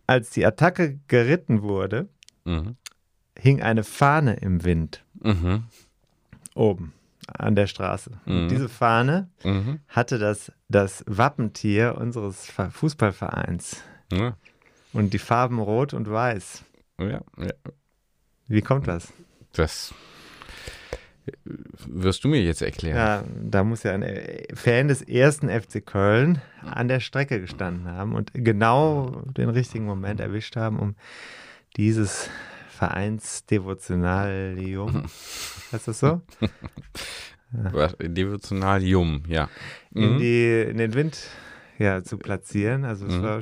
Als 0.07 0.31
die 0.31 0.43
Attacke 0.45 0.97
geritten 1.07 1.61
wurde, 1.61 2.07
Mhm. 2.45 2.77
Hing 3.39 3.61
eine 3.61 3.83
Fahne 3.83 4.35
im 4.35 4.63
Wind 4.63 5.03
Mhm. 5.21 5.63
oben 6.55 6.93
an 7.27 7.55
der 7.55 7.67
Straße. 7.67 8.11
Mhm. 8.25 8.37
Und 8.43 8.47
diese 8.49 8.69
Fahne 8.69 9.29
Mhm. 9.43 9.79
hatte 9.87 10.19
das, 10.19 10.51
das 10.69 11.03
Wappentier 11.07 11.95
unseres 11.97 12.45
Ver- 12.49 12.69
Fußballvereins 12.71 13.81
Ja. 14.11 14.35
und 14.93 15.13
die 15.13 15.19
Farben 15.19 15.59
rot 15.59 15.93
und 15.93 16.09
weiß. 16.09 16.63
Ja, 16.99 17.21
ja. 17.37 17.53
Wie 18.47 18.61
kommt 18.61 18.87
das? 18.87 19.11
Das. 19.53 19.93
wirst 21.87 22.23
du 22.23 22.27
mir 22.27 22.41
jetzt 22.43 22.61
erklären. 22.61 22.95
Ja, 22.97 23.23
da 23.41 23.63
muss 23.63 23.81
ja 23.81 23.93
ein 23.93 24.03
äh, 24.03 24.43
Fan 24.55 24.89
des 24.89 25.01
ersten 25.01 25.49
FC 25.49 25.83
Köln 25.83 26.39
an 26.61 26.87
der 26.87 26.99
Strecke 26.99 27.41
gestanden 27.41 27.87
haben 27.87 28.13
und 28.13 28.31
genau 28.35 29.23
den 29.35 29.49
richtigen 29.49 29.85
Moment 29.85 30.19
erwischt 30.19 30.55
haben, 30.55 30.77
um 30.77 30.95
dieses 31.77 32.29
Vereinsdevotionalium, 32.75 35.03
heißt 35.71 35.87
das 35.87 35.99
so? 35.99 36.21
Devotionalium, 38.01 39.23
ja. 39.27 39.49
In, 39.93 40.15
Mhm. 40.15 40.19
die, 40.19 40.61
in 40.69 40.77
den 40.77 40.93
Wind 40.93 41.17
ja, 41.77 42.03
zu 42.03 42.17
platzieren. 42.17 42.85
Also 42.85 43.05
es 43.05 43.17
Mhm. 43.17 43.23
war, 43.23 43.41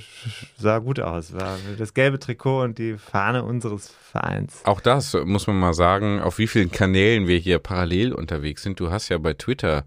sah 0.57 0.79
gut 0.79 0.99
aus. 0.99 1.33
War 1.33 1.57
das 1.77 1.93
gelbe 1.93 2.19
Trikot 2.19 2.63
und 2.63 2.77
die 2.79 2.97
Fahne 2.97 3.43
unseres 3.43 3.89
Vereins. 3.89 4.61
Auch 4.65 4.81
das 4.81 5.13
muss 5.25 5.45
man 5.47 5.59
mal 5.59 5.73
sagen, 5.73 6.19
auf 6.19 6.37
wie 6.39 6.47
vielen 6.47 6.71
Kanälen 6.71 7.27
wir 7.27 7.37
hier 7.37 7.59
parallel 7.59 8.11
unterwegs 8.13 8.63
sind. 8.63 8.79
Du 8.79 8.91
hast 8.91 9.09
ja 9.09 9.17
bei 9.19 9.33
Twitter 9.33 9.85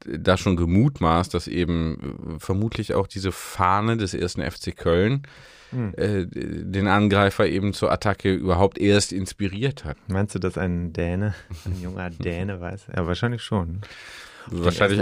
da 0.00 0.36
schon 0.36 0.56
gemutmaßt, 0.56 1.32
dass 1.32 1.48
eben 1.48 2.36
äh, 2.36 2.38
vermutlich 2.38 2.94
auch 2.94 3.06
diese 3.06 3.32
Fahne 3.32 3.96
des 3.96 4.12
ersten 4.14 4.42
FC 4.42 4.76
Köln 4.76 5.22
Hm. 5.70 5.94
äh, 5.96 6.26
den 6.26 6.86
Angreifer 6.86 7.46
eben 7.46 7.72
zur 7.72 7.90
Attacke 7.90 8.32
überhaupt 8.32 8.78
erst 8.78 9.12
inspiriert 9.12 9.84
hat. 9.84 9.96
Meinst 10.08 10.34
du, 10.34 10.38
dass 10.38 10.56
ein 10.56 10.92
Däne, 10.92 11.34
ein 11.64 11.82
junger 11.82 12.10
Däne 12.18 12.60
weiß? 12.60 12.86
Ja, 12.94 13.06
wahrscheinlich 13.06 13.42
schon. 13.42 13.80
Wahrscheinlich, 14.48 15.00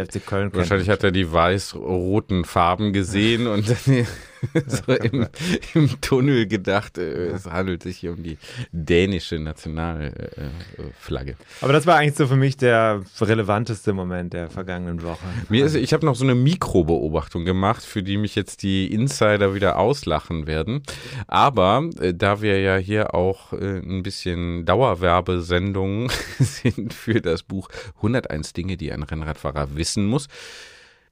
wahrscheinlich 0.54 0.88
hat 0.88 1.04
er 1.04 1.10
die 1.10 1.30
weiß-roten 1.30 2.46
Farben 2.46 2.94
gesehen 2.94 3.46
und 3.46 3.68
dann 3.68 4.06
so 4.66 4.92
im, 4.92 5.26
im 5.74 6.00
Tunnel 6.00 6.46
gedacht, 6.46 6.98
äh, 6.98 7.28
es 7.28 7.46
handelt 7.46 7.82
sich 7.82 7.98
hier 7.98 8.12
um 8.12 8.22
die 8.22 8.38
dänische 8.72 9.38
Nationalflagge. 9.38 11.36
Aber 11.60 11.72
das 11.72 11.86
war 11.86 11.96
eigentlich 11.96 12.16
so 12.16 12.26
für 12.26 12.36
mich 12.36 12.56
der 12.56 13.02
relevanteste 13.20 13.92
Moment 13.92 14.32
der 14.32 14.50
vergangenen 14.50 15.02
Woche. 15.02 15.24
Mir 15.48 15.64
ist, 15.64 15.74
ich 15.74 15.92
habe 15.92 16.06
noch 16.06 16.14
so 16.14 16.24
eine 16.24 16.34
Mikrobeobachtung 16.34 17.44
gemacht, 17.44 17.84
für 17.84 18.02
die 18.02 18.16
mich 18.16 18.34
jetzt 18.34 18.62
die 18.62 18.92
Insider 18.92 19.54
wieder 19.54 19.78
auslachen 19.78 20.46
werden. 20.46 20.82
Aber 21.26 21.88
äh, 22.00 22.14
da 22.14 22.42
wir 22.42 22.60
ja 22.60 22.76
hier 22.76 23.14
auch 23.14 23.52
äh, 23.52 23.78
ein 23.78 24.02
bisschen 24.02 24.64
Dauerwerbesendungen 24.64 26.10
sind 26.38 26.92
für 26.92 27.20
das 27.20 27.42
Buch 27.42 27.68
101 27.96 28.52
Dinge, 28.52 28.76
die 28.76 28.92
ein 28.92 29.02
Rennradfahrer 29.02 29.76
wissen 29.76 30.06
muss. 30.06 30.28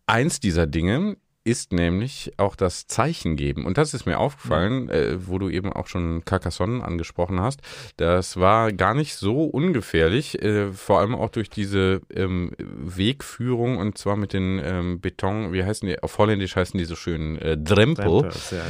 Eins 0.06 0.40
dieser 0.40 0.66
Dinge 0.66 1.16
ist 1.44 1.72
nämlich 1.72 2.32
auch 2.36 2.54
das 2.54 2.86
Zeichen 2.86 3.36
geben. 3.36 3.66
Und 3.66 3.78
das 3.78 3.94
ist 3.94 4.06
mir 4.06 4.18
aufgefallen, 4.18 4.88
äh, 4.88 5.26
wo 5.26 5.38
du 5.38 5.48
eben 5.48 5.72
auch 5.72 5.88
schon 5.88 6.24
Carcassonne 6.24 6.84
angesprochen 6.84 7.40
hast. 7.40 7.60
Das 7.96 8.38
war 8.38 8.72
gar 8.72 8.94
nicht 8.94 9.16
so 9.16 9.44
ungefährlich, 9.44 10.40
äh, 10.40 10.72
vor 10.72 11.00
allem 11.00 11.14
auch 11.14 11.30
durch 11.30 11.50
diese 11.50 12.00
ähm, 12.14 12.52
Wegführung 12.58 13.78
und 13.78 13.98
zwar 13.98 14.16
mit 14.16 14.32
den 14.32 14.60
ähm, 14.62 15.00
Beton, 15.00 15.52
wie 15.52 15.64
heißen 15.64 15.88
die, 15.88 16.02
auf 16.02 16.16
Holländisch 16.18 16.54
heißen 16.54 16.78
die 16.78 16.84
so 16.84 16.94
schön 16.94 17.38
äh, 17.38 17.56
Drempel. 17.58 18.22
Ja, 18.22 18.30
diese 18.30 18.62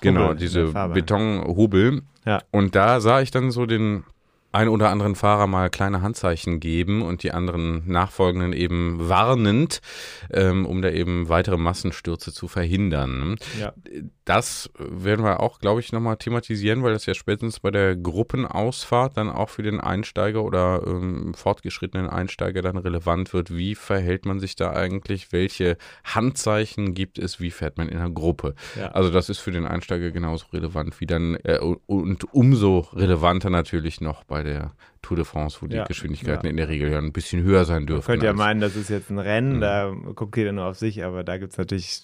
Genau, 0.00 0.34
diese. 0.34 0.72
Betonhubel. 0.92 2.02
Ja. 2.24 2.42
Und 2.50 2.74
da 2.74 3.00
sah 3.00 3.20
ich 3.20 3.30
dann 3.30 3.50
so 3.50 3.66
den 3.66 4.04
ein 4.56 4.68
oder 4.68 4.88
anderen 4.88 5.14
Fahrer 5.16 5.46
mal 5.46 5.68
kleine 5.68 6.00
Handzeichen 6.00 6.60
geben 6.60 7.02
und 7.02 7.22
die 7.22 7.32
anderen 7.32 7.82
nachfolgenden 7.86 8.54
eben 8.54 9.08
warnend, 9.08 9.82
ähm, 10.32 10.64
um 10.64 10.80
da 10.80 10.88
eben 10.90 11.28
weitere 11.28 11.58
Massenstürze 11.58 12.32
zu 12.32 12.48
verhindern. 12.48 13.36
Ja. 13.60 13.74
Das 14.24 14.70
werden 14.78 15.24
wir 15.24 15.40
auch, 15.40 15.60
glaube 15.60 15.80
ich, 15.80 15.92
nochmal 15.92 16.16
thematisieren, 16.16 16.82
weil 16.82 16.94
das 16.94 17.04
ja 17.04 17.14
spätestens 17.14 17.60
bei 17.60 17.70
der 17.70 17.96
Gruppenausfahrt 17.96 19.18
dann 19.18 19.28
auch 19.28 19.50
für 19.50 19.62
den 19.62 19.78
Einsteiger 19.78 20.42
oder 20.42 20.82
ähm, 20.86 21.34
fortgeschrittenen 21.34 22.08
Einsteiger 22.08 22.62
dann 22.62 22.78
relevant 22.78 23.34
wird. 23.34 23.54
Wie 23.54 23.74
verhält 23.74 24.24
man 24.24 24.40
sich 24.40 24.56
da 24.56 24.72
eigentlich? 24.72 25.32
Welche 25.32 25.76
Handzeichen 26.02 26.94
gibt 26.94 27.18
es? 27.18 27.40
Wie 27.40 27.50
fährt 27.50 27.76
man 27.76 27.90
in 27.90 27.98
einer 27.98 28.10
Gruppe? 28.10 28.54
Ja. 28.74 28.88
Also 28.92 29.10
das 29.10 29.28
ist 29.28 29.38
für 29.38 29.52
den 29.52 29.66
Einsteiger 29.66 30.10
genauso 30.12 30.46
relevant 30.52 30.98
wie 31.00 31.06
dann 31.06 31.36
äh, 31.44 31.58
und 31.58 32.32
umso 32.32 32.88
relevanter 32.94 33.50
natürlich 33.50 34.00
noch 34.00 34.24
bei 34.24 34.45
der 34.46 34.72
Tour 35.02 35.16
de 35.18 35.24
France, 35.24 35.58
wo 35.60 35.66
die 35.68 35.76
Ja, 35.76 35.84
Geschwindigkeiten 35.84 36.46
ja. 36.46 36.50
in 36.50 36.56
der 36.56 36.68
Regel 36.68 36.90
ja 36.90 36.98
ein 36.98 37.12
bisschen 37.12 37.42
höher 37.44 37.64
sein 37.64 37.82
Man 37.82 37.86
dürfen. 37.86 38.06
könnte 38.06 38.26
ja 38.26 38.32
als- 38.32 38.38
meinen, 38.38 38.60
das 38.60 38.74
ist 38.74 38.88
jetzt 38.88 39.10
ein 39.10 39.18
Rennen, 39.20 39.56
Mhm. 39.56 39.60
da 39.60 39.92
guckt 40.14 40.36
jeder 40.36 40.50
nur 40.52 40.64
auf 40.64 40.76
sich, 40.78 41.04
aber 41.04 41.22
da 41.22 41.36
gibt 41.38 41.52
es 41.52 41.58
natürlich, 41.58 42.02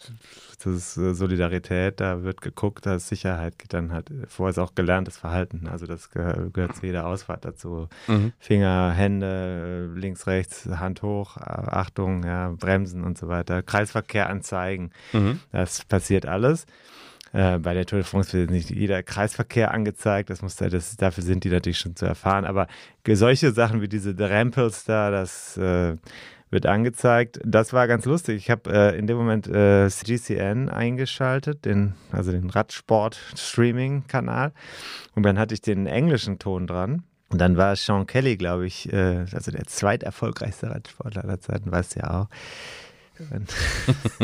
das 0.63 0.67
ist 0.73 0.97
äh, 0.99 1.13
Solidarität, 1.15 1.99
da 1.99 2.23
wird 2.23 2.41
geguckt, 2.43 2.87
da 2.87 2.95
ist 2.95 3.09
Sicherheit 3.09 3.59
geht 3.59 3.73
dann 3.73 3.93
halt, 3.93 4.11
vorher 4.29 4.51
ist 4.51 4.59
auch 4.59 4.75
gelerntes 4.77 5.17
Verhalten, 5.17 5.67
also 5.67 5.87
das 5.87 6.11
gehör, 6.11 6.51
gehört 6.53 6.77
zu 6.77 6.87
jeder 6.87 7.07
Ausfahrt 7.07 7.45
dazu. 7.45 7.89
Mhm. 8.07 8.33
Finger, 8.39 8.93
Hände, 8.93 9.91
äh, 9.97 9.99
links, 9.99 10.29
rechts, 10.29 10.67
Hand 10.67 11.03
hoch, 11.03 11.37
Achtung, 11.39 12.23
ja, 12.25 12.51
Bremsen 12.57 13.03
und 13.03 13.19
so 13.19 13.27
weiter, 13.29 13.63
Kreisverkehr 13.65 14.29
anzeigen, 14.31 14.91
Mhm. 15.13 15.41
das 15.51 15.85
passiert 15.85 16.27
alles. 16.27 16.67
Äh, 17.33 17.59
bei 17.59 17.75
der 17.75 17.87
Tour 17.87 18.01
de 18.01 18.07
France 18.07 18.33
wird 18.33 18.51
nicht 18.51 18.71
jeder 18.71 19.03
Kreisverkehr 19.03 19.73
angezeigt, 19.73 20.31
das 20.31 20.43
muss 20.43 20.57
da, 20.57 20.69
das, 20.69 20.97
dafür 20.97 21.25
sind 21.25 21.45
die 21.45 21.51
natürlich 21.51 21.79
schon 21.79 21.97
zu 21.97 22.07
erfahren, 22.07 22.45
aber 22.45 22.67
solche 23.09 23.53
Sachen 23.53 23.81
wie 23.81 23.89
diese 23.89 24.15
Drempels 24.15 24.85
da, 24.85 25.11
das 25.11 25.57
äh, 25.57 25.97
wird 26.53 26.67
angezeigt. 26.67 27.41
Das 27.45 27.73
war 27.73 27.89
ganz 27.89 28.05
lustig. 28.05 28.37
Ich 28.37 28.51
habe 28.51 28.71
äh, 28.71 28.99
in 28.99 29.07
dem 29.07 29.17
Moment 29.17 29.49
äh, 29.49 29.89
GCN 29.89 30.69
eingeschaltet, 30.69 31.65
den, 31.65 31.95
also 32.13 32.31
den 32.31 32.51
Radsport-Streaming-Kanal 32.51 34.53
und 35.15 35.23
dann 35.25 35.39
hatte 35.39 35.55
ich 35.55 35.63
den 35.63 35.87
englischen 35.87 36.39
Ton 36.39 36.67
dran. 36.67 37.05
Und 37.31 37.39
dann 37.39 37.57
war 37.57 37.75
Sean 37.77 38.07
Kelly, 38.07 38.37
glaube 38.37 38.67
ich, 38.67 38.93
äh, 38.93 39.25
also 39.33 39.51
der 39.51 39.65
zweiterfolgreichste 39.65 40.71
Radsportler 40.71 41.25
aller 41.25 41.41
Zeiten, 41.41 41.73
weißt 41.73 41.97
ja 41.97 42.21
auch. 42.21 42.29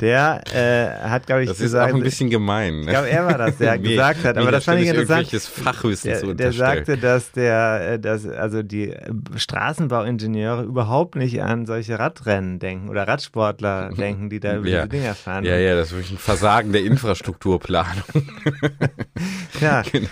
Der 0.00 0.40
äh, 0.54 1.08
hat, 1.08 1.26
glaube 1.26 1.42
ich, 1.42 1.48
Das 1.48 1.58
ist 1.58 1.64
gesagt, 1.64 1.92
auch 1.92 1.96
ein 1.96 2.02
bisschen 2.02 2.30
gemein. 2.30 2.76
Ne? 2.80 2.82
ich 2.82 2.88
glaube, 2.88 3.10
er 3.10 3.26
war 3.26 3.38
das, 3.38 3.58
der 3.58 3.72
Mir- 3.78 3.90
gesagt 3.90 4.24
hat. 4.24 4.38
Aber 4.38 4.50
das 4.50 4.64
fand 4.64 4.80
ich 4.80 4.88
interessant. 4.88 5.28
Fachwissen 5.30 6.14
zu 6.14 6.34
Der, 6.34 6.34
der 6.34 6.46
unterstellen. 6.48 6.56
sagte, 6.86 6.98
dass 6.98 7.32
der, 7.32 7.80
äh, 7.92 7.98
dass 8.00 8.26
also 8.26 8.62
die 8.62 8.94
Straßenbauingenieure 9.36 10.62
überhaupt 10.64 11.16
nicht 11.16 11.42
an 11.42 11.66
solche 11.66 11.98
Radrennen 11.98 12.58
denken 12.58 12.88
oder 12.88 13.06
Radsportler 13.06 13.90
denken, 13.96 14.30
die 14.30 14.40
da 14.40 14.56
über 14.56 14.68
Ja. 14.68 14.86
diese 14.86 15.02
Dinger 15.02 15.14
fahren. 15.14 15.44
Ja, 15.44 15.56
ja, 15.56 15.74
das 15.74 15.88
ist 15.88 15.92
wirklich 15.92 16.12
ein 16.12 16.18
Versagen 16.18 16.72
der 16.72 16.82
Infrastrukturplanung. 16.84 18.02
ja. 19.60 19.82
genau. 19.82 20.08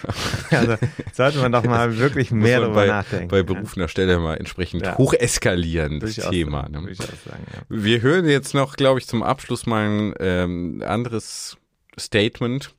Also 0.50 0.74
sollte 1.12 1.38
man 1.38 1.52
doch 1.52 1.64
mal 1.64 1.96
wirklich 1.98 2.30
mehr 2.30 2.60
darüber 2.60 2.74
bei, 2.82 2.86
nachdenken. 2.88 3.28
bei 3.28 3.42
berufener 3.42 3.88
Stelle 3.88 4.18
mal 4.18 4.36
entsprechend 4.36 4.84
Ja. 4.84 4.98
hocheskalieren, 4.98 6.00
das 6.00 6.14
Thema. 6.16 6.62
sagen, 6.62 6.84
Ne? 6.84 6.90
ich 6.90 7.00
auch 7.00 7.04
sagen, 7.06 7.46
ja. 7.54 7.67
Wir 7.68 8.02
hören 8.02 8.26
jetzt 8.26 8.54
noch, 8.54 8.76
glaube 8.76 8.98
ich, 8.98 9.06
zum 9.06 9.22
Abschluss 9.22 9.66
mal 9.66 9.88
ein 9.88 10.14
ähm, 10.20 10.82
anderes 10.86 11.56
Statement. 11.98 12.74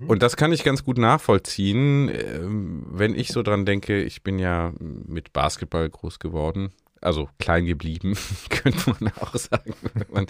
Mhm. 0.00 0.08
Und 0.08 0.22
das 0.22 0.36
kann 0.36 0.52
ich 0.52 0.64
ganz 0.64 0.84
gut 0.84 0.98
nachvollziehen, 0.98 2.10
ähm, 2.12 2.86
wenn 2.90 3.14
ich 3.14 3.28
so 3.28 3.42
dran 3.42 3.64
denke, 3.64 4.02
ich 4.02 4.22
bin 4.22 4.38
ja 4.38 4.72
mit 4.78 5.32
Basketball 5.32 5.88
groß 5.88 6.18
geworden. 6.18 6.72
Also 7.02 7.30
klein 7.38 7.64
geblieben, 7.64 8.14
könnte 8.50 8.94
man 9.00 9.12
auch 9.20 9.34
sagen, 9.34 9.72
wenn 9.94 10.06
man 10.12 10.26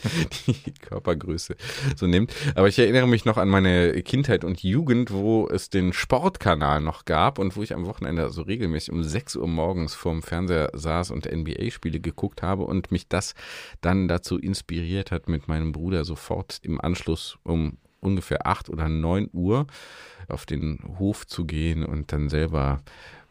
die 0.46 0.72
Körpergröße 0.80 1.56
so 1.96 2.06
nimmt. 2.06 2.33
Aber 2.54 2.68
ich 2.68 2.78
erinnere 2.78 3.09
mich 3.09 3.24
noch 3.24 3.38
an 3.38 3.48
meine 3.48 4.00
Kindheit 4.02 4.44
und 4.44 4.62
Jugend, 4.62 5.11
wo 5.12 5.48
es 5.48 5.70
den 5.70 5.92
Sportkanal 5.92 6.80
noch 6.80 7.04
gab 7.06 7.40
und 7.40 7.56
wo 7.56 7.62
ich 7.62 7.74
am 7.74 7.87
Wochenende 7.87 8.30
so 8.30 8.42
regelmäßig 8.42 8.92
um 8.92 9.02
6 9.02 9.37
Uhr 9.37 9.48
morgens 9.48 9.94
vorm 9.94 10.22
Fernseher 10.22 10.70
saß 10.72 11.11
und 11.11 11.26
NBA-Spiele 11.26 11.98
geguckt 11.98 12.42
habe 12.42 12.62
und 12.64 12.92
mich 12.92 13.09
das 13.09 13.35
dann 13.80 14.06
dazu 14.06 14.38
inspiriert 14.38 15.11
hat, 15.11 15.28
mit 15.28 15.48
meinem 15.48 15.72
Bruder 15.72 16.04
sofort 16.04 16.61
im 16.62 16.80
Anschluss 16.80 17.38
um 17.42 17.78
ungefähr 18.00 18.46
8 18.46 18.70
oder 18.70 18.88
9 18.88 19.28
Uhr 19.33 19.66
auf 20.28 20.46
den 20.46 20.78
Hof 20.98 21.26
zu 21.26 21.44
gehen 21.44 21.85
und 21.85 22.12
dann 22.12 22.28
selber 22.28 22.83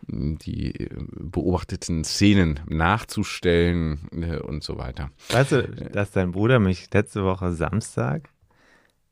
die 0.08 0.76
äh, 0.76 0.90
beobachteten 1.12 2.04
Szenen 2.04 2.60
nachzustellen 2.68 4.10
äh, 4.12 4.38
und 4.38 4.64
so 4.64 4.78
weiter. 4.78 5.12
Weißt 5.30 5.52
du, 5.52 5.64
dass 5.64 6.12
dein 6.12 6.32
Bruder 6.32 6.60
mich 6.60 6.92
letzte 6.94 7.24
Woche 7.24 7.52
Samstag 7.54 8.30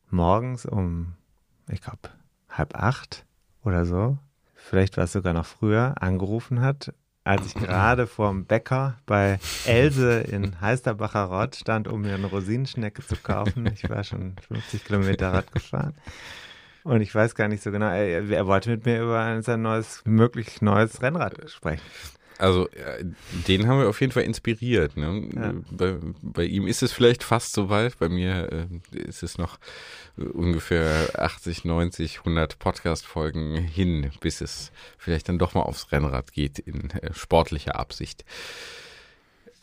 morgens 0.10 0.66
um, 0.66 1.14
ich 1.70 1.82
glaube, 1.82 2.10
halb 2.50 2.76
acht 2.76 3.26
oder 3.64 3.86
so, 3.86 4.18
vielleicht 4.56 4.98
war 4.98 5.04
es 5.04 5.12
sogar 5.12 5.34
noch 5.34 5.46
früher, 5.46 5.96
angerufen 6.00 6.62
hat, 6.62 6.94
als 7.24 7.46
ich 7.46 7.54
gerade 7.56 8.08
vorm 8.08 8.46
Bäcker 8.46 8.98
bei 9.06 9.38
Else 9.66 10.22
in 10.22 10.62
Heisterbacher 10.62 11.26
Rott 11.26 11.58
stand, 11.58 11.88
um 11.90 12.02
mir 12.02 12.16
eine 12.16 12.28
Rosinenschnecke 12.28 13.06
zu 13.06 13.18
kaufen. 13.18 13.66
Ich 13.74 13.90
war 13.90 14.06
schon 14.06 14.36
50 14.48 14.86
Kilometer 14.86 15.34
Rad 15.34 15.52
gefahren. 15.52 15.94
Und 16.88 17.02
ich 17.02 17.14
weiß 17.14 17.36
gar 17.36 17.48
nicht 17.50 17.62
so 17.62 17.72
genau, 17.72 17.88
er, 17.88 18.30
er 18.30 18.48
wollte 18.48 18.70
mit 18.70 18.86
mir 18.86 19.02
über 19.04 19.20
ein- 19.20 19.42
sein 19.44 19.62
neues, 19.62 20.02
möglich 20.06 20.62
neues 20.62 21.02
Rennrad 21.02 21.50
sprechen. 21.50 21.82
Also 22.40 22.70
äh, 22.70 23.04
den 23.48 23.68
haben 23.68 23.80
wir 23.80 23.90
auf 23.90 24.00
jeden 24.00 24.14
Fall 24.14 24.24
inspiriert. 24.24 24.96
Ne? 24.96 25.28
Ja. 25.36 25.54
Bei, 25.72 25.98
bei 26.22 26.44
ihm 26.44 26.68
ist 26.68 26.84
es 26.84 26.94
vielleicht 26.94 27.24
fast 27.24 27.54
so 27.54 27.70
weit, 27.70 27.98
bei 27.98 28.10
mir 28.10 28.70
äh, 28.94 28.98
ist 29.00 29.24
es 29.24 29.38
noch 29.40 29.58
äh, 30.18 30.22
ungefähr 30.24 31.10
80, 31.16 31.66
90, 31.66 32.20
100 32.20 32.60
Podcast-Folgen 32.60 33.56
hin, 33.56 34.12
bis 34.22 34.42
es 34.42 34.72
vielleicht 35.00 35.30
dann 35.30 35.40
doch 35.40 35.56
mal 35.56 35.62
aufs 35.64 35.92
Rennrad 35.92 36.32
geht 36.32 36.60
in 36.60 36.92
äh, 36.92 37.12
sportlicher 37.14 37.76
Absicht. 37.80 38.24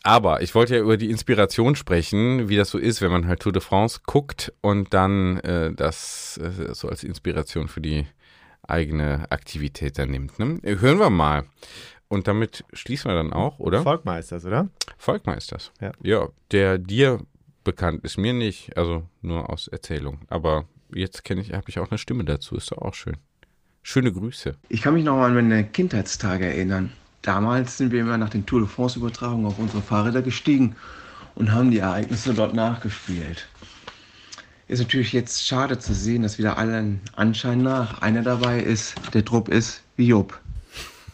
Aber 0.05 0.43
ich 0.43 0.53
wollte 0.53 0.75
ja 0.75 0.81
über 0.81 0.97
die 0.97 1.09
Inspiration 1.09 1.75
sprechen, 1.75 2.47
wie 2.47 2.57
das 2.57 2.69
so 2.69 2.77
ist, 2.77 3.01
wenn 3.01 3.09
man 3.09 3.27
halt 3.27 3.39
Tour 3.39 3.51
de 3.51 3.61
France 3.61 4.01
guckt 4.05 4.53
und 4.61 4.93
dann 4.93 5.39
äh, 5.39 5.73
das 5.73 6.37
äh, 6.37 6.75
so 6.75 6.89
als 6.89 7.03
Inspiration 7.03 7.67
für 7.67 7.81
die 7.81 8.05
eigene 8.61 9.25
Aktivität 9.31 9.97
dann 9.97 10.11
nimmt. 10.11 10.37
Ne? 10.37 10.61
Hören 10.63 10.99
wir 10.99 11.09
mal. 11.09 11.45
Und 12.07 12.27
damit 12.27 12.65
schließen 12.73 13.09
wir 13.09 13.15
dann 13.15 13.33
auch, 13.33 13.57
oder? 13.57 13.81
Volkmeisters, 13.81 14.45
oder? 14.45 14.69
Volkmeisters. 14.99 15.71
Ja. 15.81 15.91
ja, 16.03 16.29
der 16.51 16.77
dir 16.77 17.21
bekannt 17.63 18.03
ist, 18.03 18.19
mir 18.19 18.33
nicht, 18.33 18.77
also 18.77 19.09
nur 19.23 19.49
aus 19.49 19.67
Erzählung. 19.67 20.19
Aber 20.27 20.65
jetzt 20.93 21.23
kenne 21.23 21.41
ich, 21.41 21.51
habe 21.53 21.65
ich 21.67 21.79
auch 21.79 21.89
eine 21.89 21.97
Stimme 21.97 22.25
dazu, 22.25 22.55
ist 22.55 22.71
doch 22.71 22.77
auch 22.77 22.93
schön. 22.93 23.17
Schöne 23.81 24.11
Grüße. 24.11 24.55
Ich 24.69 24.83
kann 24.83 24.93
mich 24.93 25.03
noch 25.03 25.17
an 25.17 25.33
meine 25.33 25.63
Kindheitstage 25.63 26.45
erinnern. 26.45 26.91
Damals 27.25 27.77
sind 27.77 27.91
wir 27.91 28.01
immer 28.01 28.19
nach 28.19 28.29
den 28.29 28.45
Tour 28.45 28.59
de 28.59 28.69
France-Übertragungen 28.69 29.47
auf 29.47 29.57
unsere 29.57 29.81
Fahrräder 29.81 30.21
gestiegen 30.21 30.75
und 31.33 31.51
haben 31.51 31.71
die 31.71 31.79
Ereignisse 31.79 32.35
dort 32.35 32.53
nachgespielt. 32.53 33.47
Ist 34.67 34.79
natürlich 34.79 35.11
jetzt 35.11 35.45
schade 35.45 35.79
zu 35.79 35.93
sehen, 35.95 36.21
dass 36.21 36.37
wieder 36.37 36.57
allen 36.59 37.01
Anschein 37.15 37.63
nach 37.63 38.01
einer 38.03 38.21
dabei 38.21 38.59
ist. 38.59 38.93
Der 39.15 39.25
Trupp 39.25 39.49
ist 39.49 39.81
wie 39.97 40.07
Jupp. 40.07 40.39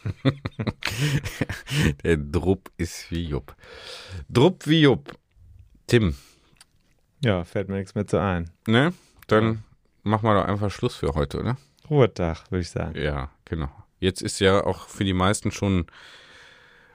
Der 2.03 2.17
Drupp 2.17 2.71
ist 2.77 3.09
wie 3.11 3.23
Jupp. 3.27 3.55
Drupp 4.29 4.67
wie 4.67 4.81
Jupp. 4.81 5.13
Tim, 5.87 6.15
Ja, 7.23 7.43
fällt 7.45 7.69
mir 7.69 7.75
nichts 7.77 7.95
mehr 7.95 8.07
zu 8.07 8.19
ein. 8.19 8.49
ne? 8.67 8.93
Dann 9.27 9.63
machen 10.03 10.25
wir 10.25 10.33
doch 10.35 10.45
einfach 10.45 10.71
Schluss 10.71 10.95
für 10.95 11.13
heute, 11.13 11.39
oder? 11.39 11.57
Ruhetag, 11.89 12.49
würde 12.49 12.61
ich 12.61 12.69
sagen. 12.69 12.99
Ja, 12.99 13.29
genau. 13.45 13.69
Jetzt 14.01 14.23
ist 14.23 14.39
ja 14.39 14.65
auch 14.65 14.87
für 14.87 15.03
die 15.03 15.13
meisten 15.13 15.51
schon 15.51 15.85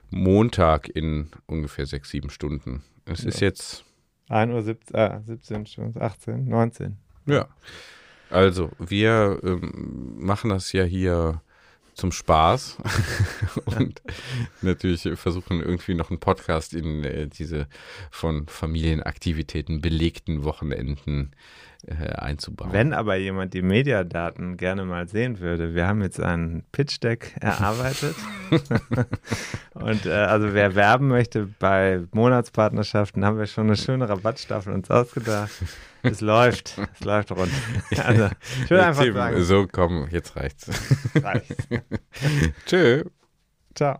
Montag 0.09 0.89
in 0.89 1.31
ungefähr 1.45 1.85
sechs, 1.85 2.09
sieben 2.09 2.29
Stunden. 2.29 2.83
Es 3.05 3.23
ist 3.23 3.39
jetzt, 3.39 3.85
1 4.27 4.51
Uhr 4.53 4.61
17, 4.61 4.95
äh, 4.95 5.21
17 5.25 5.65
Stunden, 5.65 6.01
18, 6.01 6.47
19. 6.47 6.97
ja. 7.25 7.47
Also, 8.29 8.71
wir 8.77 9.39
ähm, 9.41 10.17
machen 10.17 10.49
das 10.49 10.73
ja 10.73 10.83
hier 10.83 11.41
zum 11.93 12.11
Spaß 12.11 12.77
und 13.77 14.01
natürlich 14.61 15.09
versuchen 15.15 15.61
irgendwie 15.61 15.93
noch 15.93 16.09
einen 16.09 16.19
Podcast 16.19 16.73
in 16.73 17.05
äh, 17.05 17.27
diese 17.27 17.67
von 18.11 18.47
Familienaktivitäten 18.47 19.79
belegten 19.79 20.43
Wochenenden 20.43 21.31
äh, 21.85 22.13
einzubauen. 22.13 22.71
Wenn 22.73 22.93
aber 22.93 23.15
jemand 23.15 23.53
die 23.53 23.61
Mediadaten 23.61 24.57
gerne 24.57 24.85
mal 24.85 25.07
sehen 25.07 25.39
würde, 25.39 25.75
wir 25.75 25.87
haben 25.87 26.01
jetzt 26.01 26.19
ein 26.19 26.63
Pitch-Deck 26.71 27.35
erarbeitet. 27.39 28.15
Und 29.73 30.05
äh, 30.05 30.11
also 30.11 30.53
wer 30.53 30.75
werben 30.75 31.07
möchte 31.07 31.47
bei 31.59 32.01
Monatspartnerschaften, 32.11 33.23
haben 33.23 33.37
wir 33.37 33.45
schon 33.45 33.67
eine 33.67 33.75
schöne 33.75 34.09
Rabattstaffel 34.09 34.73
uns 34.73 34.89
ausgedacht. 34.89 35.51
Es 36.03 36.21
läuft, 36.21 36.77
es 36.93 37.05
läuft 37.05 37.31
rund. 37.31 37.51
Also 37.97 38.29
ich 38.63 38.69
würde 38.69 38.85
einfach 38.85 39.13
sagen, 39.13 39.43
so 39.43 39.67
komm, 39.71 40.07
jetzt 40.11 40.35
reicht's. 40.35 40.69
reicht. 41.15 41.55
Tschö. 42.65 43.03
Ciao. 43.75 43.99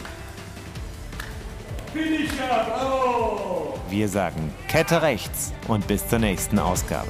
Wir 3.89 4.07
sagen 4.07 4.53
Kette 4.67 5.01
rechts 5.01 5.53
und 5.67 5.85
bis 5.87 6.07
zur 6.07 6.19
nächsten 6.19 6.59
Ausgabe. 6.59 7.09